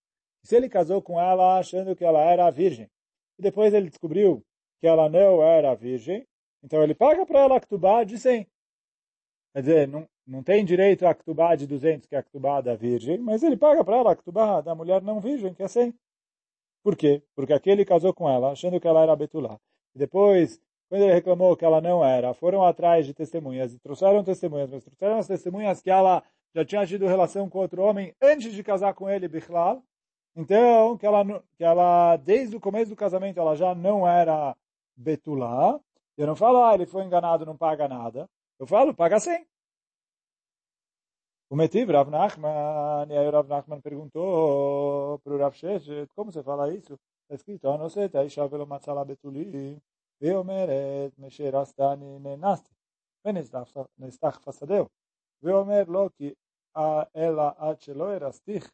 Se 0.44 0.56
ele 0.56 0.68
casou 0.68 1.02
com 1.04 1.20
ela 1.20 1.60
achando 1.60 1.96
que 1.96 2.04
ela 2.04 2.20
era 2.20 2.50
virgem, 2.50 2.90
e 3.38 3.44
depois 3.44 3.72
ele 3.74 3.90
descobriu 3.90 4.44
que 4.82 4.88
ela 4.88 5.08
não 5.08 5.44
era 5.44 5.76
virgem, 5.76 6.26
então 6.64 6.82
ele 6.82 6.96
paga 6.96 7.24
para 7.28 7.42
ela 7.42 7.58
a 7.58 7.62
Ktubá 7.62 8.04
de 8.04 8.18
100. 8.18 8.48
Quer 9.54 9.62
dizer, 9.62 9.88
não, 9.88 10.10
não 10.26 10.42
tem 10.42 10.66
direito 10.66 11.06
a 11.06 11.14
Ktubá 11.14 11.56
de 11.56 11.68
200, 11.68 12.08
que 12.08 12.16
é 12.16 12.18
a 12.18 12.24
Ktubá 12.24 12.60
da 12.60 12.76
virgem, 12.76 13.20
mas 13.20 13.44
ele 13.44 13.56
paga 13.56 13.84
para 13.86 13.98
ela 13.98 14.12
a 14.12 14.16
Ktubá 14.16 14.62
da 14.62 14.74
mulher 14.74 15.02
não 15.04 15.20
virgem, 15.20 15.54
que 15.54 15.62
é 15.62 15.68
100. 15.68 15.94
Por 16.84 16.96
quê? 16.96 17.22
Porque 17.36 17.54
aquele 17.54 17.86
casou 17.86 18.14
com 18.14 18.28
ela, 18.28 18.52
achando 18.52 18.80
que 18.80 18.88
ela 18.88 19.02
era 19.02 19.16
Betulá. 19.16 19.60
E 19.94 20.00
depois 20.00 20.60
quando 20.90 21.02
ele 21.02 21.14
reclamou 21.14 21.56
que 21.56 21.66
ela 21.66 21.82
não 21.82 22.04
era, 22.04 22.34
foram 22.34 22.64
atrás 22.64 23.06
de 23.06 23.14
testemunhas 23.14 23.74
e 23.74 23.80
trouxeram 23.80 24.24
testemunhas, 24.24 24.70
mas 24.70 24.84
trouxeram 24.84 25.18
as 25.18 25.28
testemunhas 25.28 25.82
que 25.82 25.90
ela 25.90 26.24
já 26.54 26.64
tinha 26.64 26.86
tido 26.86 27.08
relação 27.08 27.50
com 27.50 27.60
outro 27.60 27.82
homem 27.82 28.16
antes 28.22 28.54
de 28.54 28.64
casar 28.64 28.94
com 28.94 29.10
ele, 29.10 29.28
Bichlal. 29.28 29.84
Então, 30.36 30.98
que 30.98 31.06
ela, 31.06 31.24
que 31.58 31.64
ela, 31.64 32.18
desde 32.18 32.56
o 32.56 32.60
começo 32.60 32.90
do 32.90 32.96
casamento, 32.96 33.40
ela 33.40 33.56
já 33.56 33.74
não 33.74 34.08
era 34.08 34.56
Betulá. 34.96 35.80
Eu 36.18 36.28
não 36.28 36.36
falo, 36.36 36.64
ah, 36.64 36.74
ele 36.74 36.86
foi 36.86 37.04
enganado, 37.04 37.46
não 37.46 37.58
paga 37.58 37.88
nada. 37.88 38.30
Eu 38.60 38.68
falo, 38.68 38.94
paga 38.94 39.20
sim. 39.20 39.46
O 41.50 41.56
Metiv, 41.56 41.90
Rav 41.92 42.10
Nachman, 42.10 43.08
e 43.10 43.18
aí 43.18 43.28
o 43.28 43.32
Rav 43.32 43.48
Nachman 43.48 43.82
perguntou 43.82 45.20
para 45.20 45.34
o 45.34 45.38
Rav 45.38 45.56
Sheshet, 45.56 46.10
como 46.16 46.32
você 46.32 46.42
fala 46.42 46.74
isso? 46.74 46.98
Está 47.24 47.36
escrito, 47.36 47.70
a 47.70 47.78
não 47.78 47.90
ser, 47.90 48.10
tá, 48.10 48.24
Isha 48.24 48.48
velo 48.48 48.66
matzala 48.66 49.06
betuli, 49.06 49.82
ואומרת, 50.21 51.19
משאר 51.19 51.57
עשתני 51.57 52.19
נאנסתי, 52.19 52.75
ונסתח 53.99 54.41
פסדהו. 54.45 54.87
ואומר 55.43 55.83
לו, 55.89 56.09
כי 56.15 56.35
אלא 57.17 57.43
עד 57.57 57.81
שלא 57.81 58.15
הרסתיך 58.15 58.71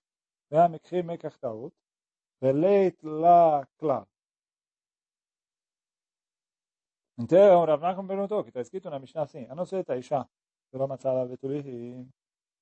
והמקחי 0.51 1.03
מקח 1.03 1.37
טעות, 1.37 1.73
ולית 2.43 3.05
לה 3.05 3.61
כלל. 3.81 4.03
Então, 7.19 7.65
Rav 7.65 7.81
Nachman 7.81 8.07
perguntou, 8.07 8.45
que 8.45 8.51
está 8.51 8.61
escrito 8.61 8.91
na 8.91 8.99
Mishnah 8.99 9.23
assim, 9.23 9.47
a 9.49 9.55
não 9.55 9.65
ser 9.65 9.83
Taisha, 9.85 10.29
pela 10.71 10.87
Matzala 10.87 11.27
Betulihi, 11.27 12.07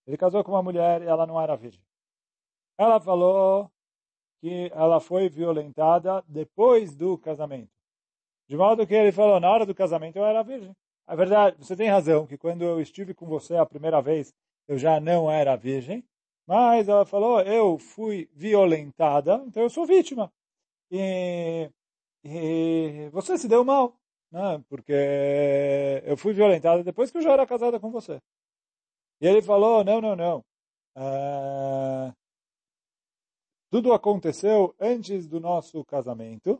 ele 0.06 0.16
casou 0.16 0.44
com 0.44 0.52
uma 0.52 0.62
mulher 0.62 1.02
e 1.02 1.06
ela 1.06 1.26
não 1.26 1.40
era 1.40 1.56
virgem. 1.56 1.82
Ela 2.78 3.00
falou 3.00 3.68
que 4.40 4.70
ela 4.72 5.00
foi 5.00 5.28
violentada 5.28 6.22
depois 6.28 6.94
do 6.94 7.18
casamento. 7.18 7.72
De 8.49 8.57
modo 8.57 8.87
que 8.87 8.95
ele 8.95 9.11
falou, 9.11 9.39
na 9.39 9.49
hora 9.49 9.63
do 9.63 9.75
casamento 9.75 10.17
eu 10.17 10.25
era 10.25 10.41
virgem. 10.41 10.75
A 11.05 11.15
verdade, 11.15 11.55
você 11.59 11.75
tem 11.75 11.87
razão, 11.87 12.25
que 12.25 12.35
quando 12.37 12.63
eu 12.63 12.81
estive 12.81 13.13
com 13.13 13.27
você 13.27 13.55
a 13.55 13.65
primeira 13.65 14.01
vez, 14.01 14.33
eu 14.67 14.77
já 14.77 14.99
não 14.99 15.29
era 15.29 15.55
virgem. 15.55 16.03
Mas 16.47 16.89
ela 16.89 17.05
falou, 17.05 17.41
eu 17.41 17.77
fui 17.77 18.27
violentada, 18.33 19.35
então 19.45 19.61
eu 19.61 19.69
sou 19.69 19.85
vítima. 19.85 20.31
E, 20.91 21.69
e 22.23 23.09
você 23.11 23.37
se 23.37 23.47
deu 23.47 23.63
mal. 23.63 23.95
né? 24.31 24.63
porque 24.67 24.93
eu 26.05 26.17
fui 26.17 26.33
violentada 26.33 26.83
depois 26.83 27.11
que 27.11 27.19
eu 27.19 27.21
já 27.21 27.31
era 27.33 27.45
casada 27.45 27.79
com 27.79 27.91
você. 27.91 28.19
E 29.21 29.27
ele 29.27 29.43
falou, 29.43 29.83
não, 29.83 30.01
não, 30.01 30.15
não. 30.15 30.45
Uh, 30.97 32.11
tudo 33.69 33.93
aconteceu 33.93 34.73
antes 34.79 35.27
do 35.27 35.39
nosso 35.39 35.85
casamento 35.85 36.59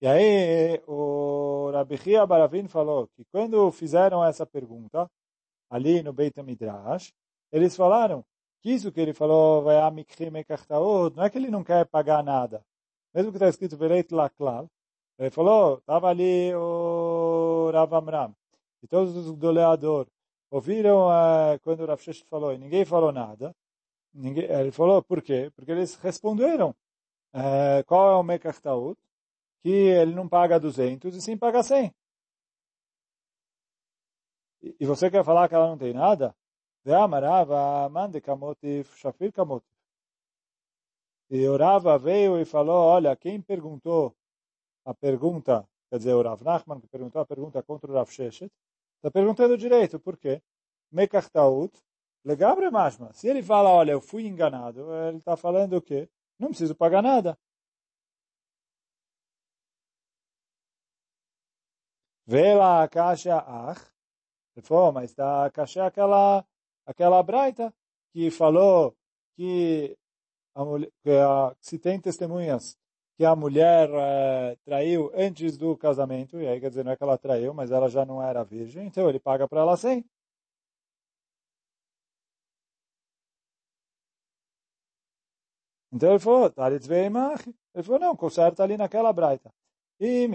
E 0.00 0.06
aí 0.06 0.80
o 0.86 1.70
Rabi 1.72 1.96
Chia 1.96 2.24
Baravin 2.26 2.68
falou 2.68 3.08
que 3.08 3.24
quando 3.32 3.70
fizeram 3.72 4.24
essa 4.24 4.46
pergunta, 4.46 5.10
ali 5.68 6.02
no 6.02 6.12
Beit 6.12 6.38
HaMidrash, 6.38 7.12
eles 7.50 7.74
falaram 7.76 8.24
que 8.60 8.70
isso 8.70 8.92
que 8.92 9.00
ele 9.00 9.12
falou, 9.12 9.62
vai 9.62 9.76
não 9.76 11.24
é 11.24 11.30
que 11.30 11.38
ele 11.38 11.50
não 11.50 11.64
quer 11.64 11.84
pagar 11.86 12.22
nada. 12.22 12.64
Mesmo 13.14 13.32
que 13.32 13.36
está 13.38 13.48
escrito 13.48 13.76
Bereit 13.76 14.12
Laklal, 14.14 14.68
ele 15.18 15.30
falou, 15.30 15.78
estava 15.78 16.08
ali 16.08 16.54
o 16.54 17.70
Rav 17.72 17.92
Amram, 17.94 18.34
e 18.82 18.86
todos 18.86 19.16
os 19.16 19.36
doleador 19.36 20.06
ouviram 20.50 21.08
uh, 21.08 21.58
quando 21.62 21.80
o 21.80 21.86
Rav 21.86 22.00
Shesh 22.00 22.22
falou, 22.22 22.52
e 22.52 22.58
ninguém 22.58 22.84
falou 22.84 23.10
nada. 23.12 23.52
Ninguém, 24.14 24.44
ele 24.44 24.70
falou, 24.70 25.02
por 25.02 25.20
quê? 25.22 25.50
Porque 25.56 25.72
eles 25.72 25.96
responderam, 25.96 26.70
uh, 27.34 27.84
qual 27.86 28.12
é 28.12 28.16
o 28.16 28.22
Mekach? 28.22 28.60
Que 29.62 29.70
ele 29.70 30.14
não 30.14 30.28
paga 30.28 30.58
200 30.58 31.14
e 31.14 31.20
sim 31.20 31.36
paga 31.36 31.62
100. 31.62 31.92
E 34.80 34.86
você 34.86 35.10
quer 35.10 35.24
falar 35.24 35.48
que 35.48 35.54
ela 35.54 35.68
não 35.68 35.78
tem 35.78 35.92
nada? 35.92 36.34
Ve'amarava 36.84 37.88
mande 37.88 38.20
kamotif 38.20 38.96
shafir 38.96 39.32
kamotif. 39.32 39.78
E 41.30 41.46
Orava 41.46 41.98
veio 41.98 42.40
e 42.40 42.44
falou, 42.44 42.76
olha, 42.76 43.14
quem 43.14 43.40
perguntou 43.40 44.16
a 44.84 44.94
pergunta, 44.94 45.68
quer 45.90 45.98
dizer, 45.98 46.14
o 46.14 46.22
Rav 46.22 46.42
Nachman, 46.42 46.80
que 46.80 46.88
perguntou 46.88 47.20
a 47.20 47.26
pergunta 47.26 47.62
contra 47.62 47.90
o 47.90 47.94
Rav 47.94 48.10
Sheshet, 48.10 48.50
está 48.96 49.10
perguntando 49.10 49.58
direito, 49.58 50.00
por 50.00 50.16
quê? 50.16 50.40
Mekach 50.90 51.30
taut, 51.30 51.78
legabre 52.24 52.70
mashma. 52.70 53.12
Se 53.12 53.28
ele 53.28 53.42
fala, 53.42 53.68
olha, 53.68 53.92
eu 53.92 54.00
fui 54.00 54.26
enganado, 54.26 54.90
ele 55.08 55.18
está 55.18 55.36
falando 55.36 55.76
o 55.76 55.82
quê? 55.82 56.08
Não 56.38 56.48
preciso 56.48 56.74
pagar 56.74 57.02
nada. 57.02 57.38
Vela 62.28 62.86
caixa 62.88 63.38
ach, 63.38 63.80
falou, 64.62 64.92
mas 64.92 65.10
está 65.10 65.46
a 65.46 65.50
caixa 65.50 65.86
aquela, 65.86 66.44
aquela 66.86 67.22
braita 67.22 67.74
que 68.12 68.30
falou 68.30 68.94
que, 69.34 69.96
a 70.54 70.62
que 71.02 71.10
a, 71.10 71.56
se 71.60 71.78
tem 71.78 71.98
testemunhas 72.00 72.76
que 73.16 73.24
a 73.24 73.34
mulher 73.34 73.88
é, 73.90 74.56
traiu 74.64 75.10
antes 75.14 75.56
do 75.56 75.76
casamento, 75.76 76.38
e 76.40 76.46
aí 76.46 76.60
quer 76.60 76.68
dizer, 76.68 76.84
não 76.84 76.92
é 76.92 76.96
que 76.96 77.02
ela 77.02 77.16
traiu, 77.18 77.54
mas 77.54 77.70
ela 77.70 77.88
já 77.88 78.04
não 78.04 78.22
era 78.22 78.44
virgem, 78.44 78.86
então 78.86 79.08
ele 79.08 79.20
paga 79.20 79.48
para 79.48 79.60
ela 79.62 79.76
sim. 79.76 80.04
Então 85.92 86.10
ele 86.10 86.18
falou, 86.18 86.52
ele 87.74 87.82
falou, 87.82 88.00
não, 88.00 88.14
conserta 88.16 88.62
ali 88.62 88.76
naquela 88.76 89.12
braita. 89.12 89.50
E 90.00 90.28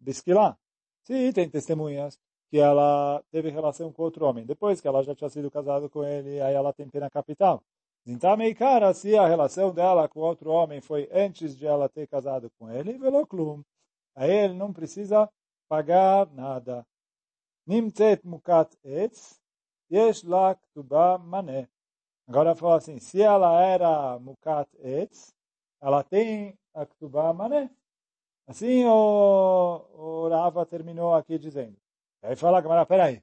Bisquilá. 0.00 0.56
Se 1.02 1.32
tem 1.32 1.48
testemunhas 1.50 2.18
que 2.50 2.58
ela 2.58 3.22
teve 3.30 3.50
relação 3.50 3.92
com 3.92 4.02
outro 4.02 4.24
homem, 4.26 4.46
depois 4.46 4.80
que 4.80 4.88
ela 4.88 5.02
já 5.02 5.14
tinha 5.14 5.28
sido 5.28 5.50
casada 5.50 5.88
com 5.88 6.04
ele, 6.04 6.40
aí 6.40 6.54
ela 6.54 6.72
tem 6.72 6.88
pena 6.88 7.10
capital. 7.10 7.62
Então, 8.06 8.36
meio 8.36 8.54
cara, 8.56 8.94
se 8.94 9.16
a 9.16 9.26
relação 9.26 9.72
dela 9.74 10.08
com 10.08 10.20
outro 10.20 10.50
homem 10.50 10.80
foi 10.80 11.08
antes 11.12 11.56
de 11.56 11.66
ela 11.66 11.88
ter 11.88 12.06
casado 12.06 12.50
com 12.58 12.70
ele, 12.70 12.98
veloclum. 12.98 13.62
Aí 14.14 14.30
ele 14.30 14.54
não 14.54 14.72
precisa 14.72 15.28
pagar 15.68 16.30
nada. 16.32 16.86
Nimtet 17.66 18.26
mukat 18.26 18.76
etz, 18.82 19.40
yesh 19.90 20.22
la 20.24 20.54
ktuba 20.54 21.18
mané. 21.18 21.68
Agora 22.26 22.54
fala 22.54 22.78
assim, 22.78 22.98
se 22.98 23.20
ela 23.20 23.62
era 23.62 24.18
mukat 24.18 24.68
etz, 24.78 25.32
ela 25.80 26.02
tem 26.02 26.58
a 26.74 26.86
ktuba 26.86 27.32
mané. 27.32 27.70
Assim 28.46 28.84
o, 28.84 29.86
o 29.94 30.28
Rava 30.28 30.66
terminou 30.66 31.14
aqui 31.14 31.38
dizendo. 31.38 31.76
Aí 32.22 32.36
fala, 32.36 32.62
camarada, 32.62 32.86
peraí. 32.86 33.22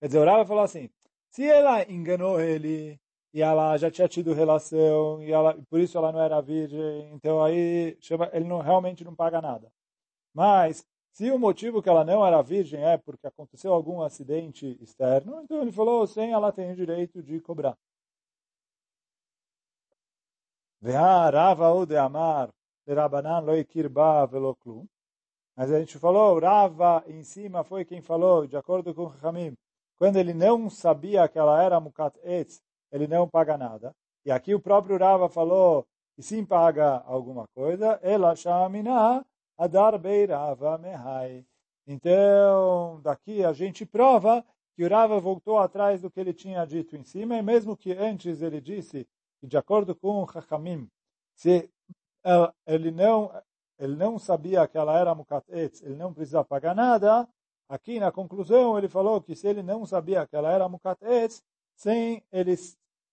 Quer 0.00 0.06
dizer, 0.06 0.18
o 0.20 0.24
Rava 0.24 0.46
falou 0.46 0.62
assim, 0.62 0.90
se 1.30 1.44
ela 1.46 1.82
enganou 1.90 2.40
ele 2.40 3.00
e 3.34 3.42
ela 3.42 3.76
já 3.76 3.90
tinha 3.90 4.08
tido 4.08 4.32
relação 4.32 5.22
e 5.22 5.32
ela, 5.32 5.54
por 5.68 5.80
isso 5.80 5.98
ela 5.98 6.12
não 6.12 6.20
era 6.20 6.40
virgem, 6.40 7.12
então 7.14 7.42
aí 7.42 7.96
chama, 8.00 8.30
ele 8.32 8.46
não, 8.46 8.60
realmente 8.60 9.04
não 9.04 9.14
paga 9.14 9.40
nada. 9.42 9.70
Mas 10.32 10.86
se 11.12 11.30
o 11.30 11.38
motivo 11.38 11.82
que 11.82 11.88
ela 11.88 12.04
não 12.04 12.24
era 12.24 12.42
virgem 12.42 12.82
é 12.84 12.96
porque 12.96 13.26
aconteceu 13.26 13.72
algum 13.72 14.02
acidente 14.02 14.78
externo, 14.80 15.42
então 15.42 15.62
ele 15.62 15.72
falou, 15.72 16.06
sim, 16.06 16.32
ela 16.32 16.52
tem 16.52 16.72
o 16.72 16.76
direito 16.76 17.22
de 17.22 17.40
cobrar. 17.40 17.76
Rava 17.76 17.76
ou 17.76 19.36
de 19.66 19.76
amar 19.76 20.36
Rabanan 20.36 20.36
lo 20.36 20.36
ikirba 20.36 20.36
veloklu. 20.36 20.67
Mas 20.80 20.94
a 25.72 25.80
gente 25.80 25.98
falou, 25.98 26.38
Rava 26.38 27.02
em 27.08 27.24
cima 27.24 27.64
foi 27.64 27.84
quem 27.84 28.00
falou, 28.00 28.46
de 28.46 28.56
acordo 28.56 28.94
com 28.94 29.12
Hamim, 29.20 29.56
quando 29.98 30.16
ele 30.16 30.32
não 30.32 30.70
sabia 30.70 31.28
que 31.28 31.36
ela 31.36 31.60
era 31.60 31.80
mukat 31.80 32.16
etz, 32.22 32.62
ele 32.92 33.08
não 33.08 33.28
paga 33.28 33.58
nada. 33.58 33.92
E 34.24 34.30
aqui 34.30 34.54
o 34.54 34.60
próprio 34.60 34.96
Rava 34.96 35.28
falou 35.28 35.84
que 36.14 36.22
sim 36.22 36.44
paga 36.44 37.02
alguma 37.06 37.48
coisa, 37.48 37.98
ela 38.00 38.36
shamina 38.36 39.26
adar 39.56 39.98
beirava 39.98 40.78
mehai. 40.78 41.44
Então, 41.88 43.00
daqui 43.02 43.44
a 43.44 43.52
gente 43.52 43.84
prova 43.84 44.44
que 44.76 44.84
o 44.84 44.88
Rava 44.88 45.18
voltou 45.18 45.58
atrás 45.58 46.00
do 46.00 46.08
que 46.08 46.20
ele 46.20 46.32
tinha 46.32 46.64
dito 46.64 46.96
em 46.96 47.02
cima, 47.02 47.36
e 47.36 47.42
mesmo 47.42 47.76
que 47.76 47.92
antes 47.92 48.42
ele 48.42 48.60
disse 48.60 49.08
que, 49.40 49.46
de 49.46 49.56
acordo 49.56 49.94
com 49.94 50.26
Chachamim, 50.26 50.88
se 51.34 51.70
ele 52.66 52.90
não, 52.90 53.32
ele 53.78 53.96
não 53.96 54.18
sabia 54.18 54.66
que 54.66 54.76
ela 54.76 54.98
era 54.98 55.14
mukatetz, 55.14 55.82
ele 55.82 55.96
não 55.96 56.12
precisava 56.12 56.44
pagar 56.44 56.74
nada. 56.74 57.28
Aqui 57.68 58.00
na 58.00 58.10
conclusão 58.10 58.78
ele 58.78 58.88
falou 58.88 59.20
que 59.20 59.36
se 59.36 59.46
ele 59.46 59.62
não 59.62 59.84
sabia 59.84 60.26
que 60.26 60.34
ela 60.34 60.50
era 60.50 60.68
mukatetz, 60.68 61.42
sem 61.76 62.22
ele, 62.32 62.56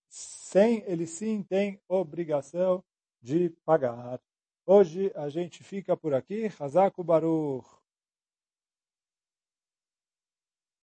sem 0.10 0.84
ele 0.88 1.06
sim 1.06 1.44
tem 1.44 1.80
obrigação 1.88 2.84
de 3.22 3.50
pagar. 3.66 4.20
Hoje 4.66 5.12
a 5.16 5.30
gente 5.30 5.64
fica 5.64 5.96
por 5.96 6.14
aqui. 6.14 6.52
Hazaku 6.60 7.04
Baruch. 7.04 7.85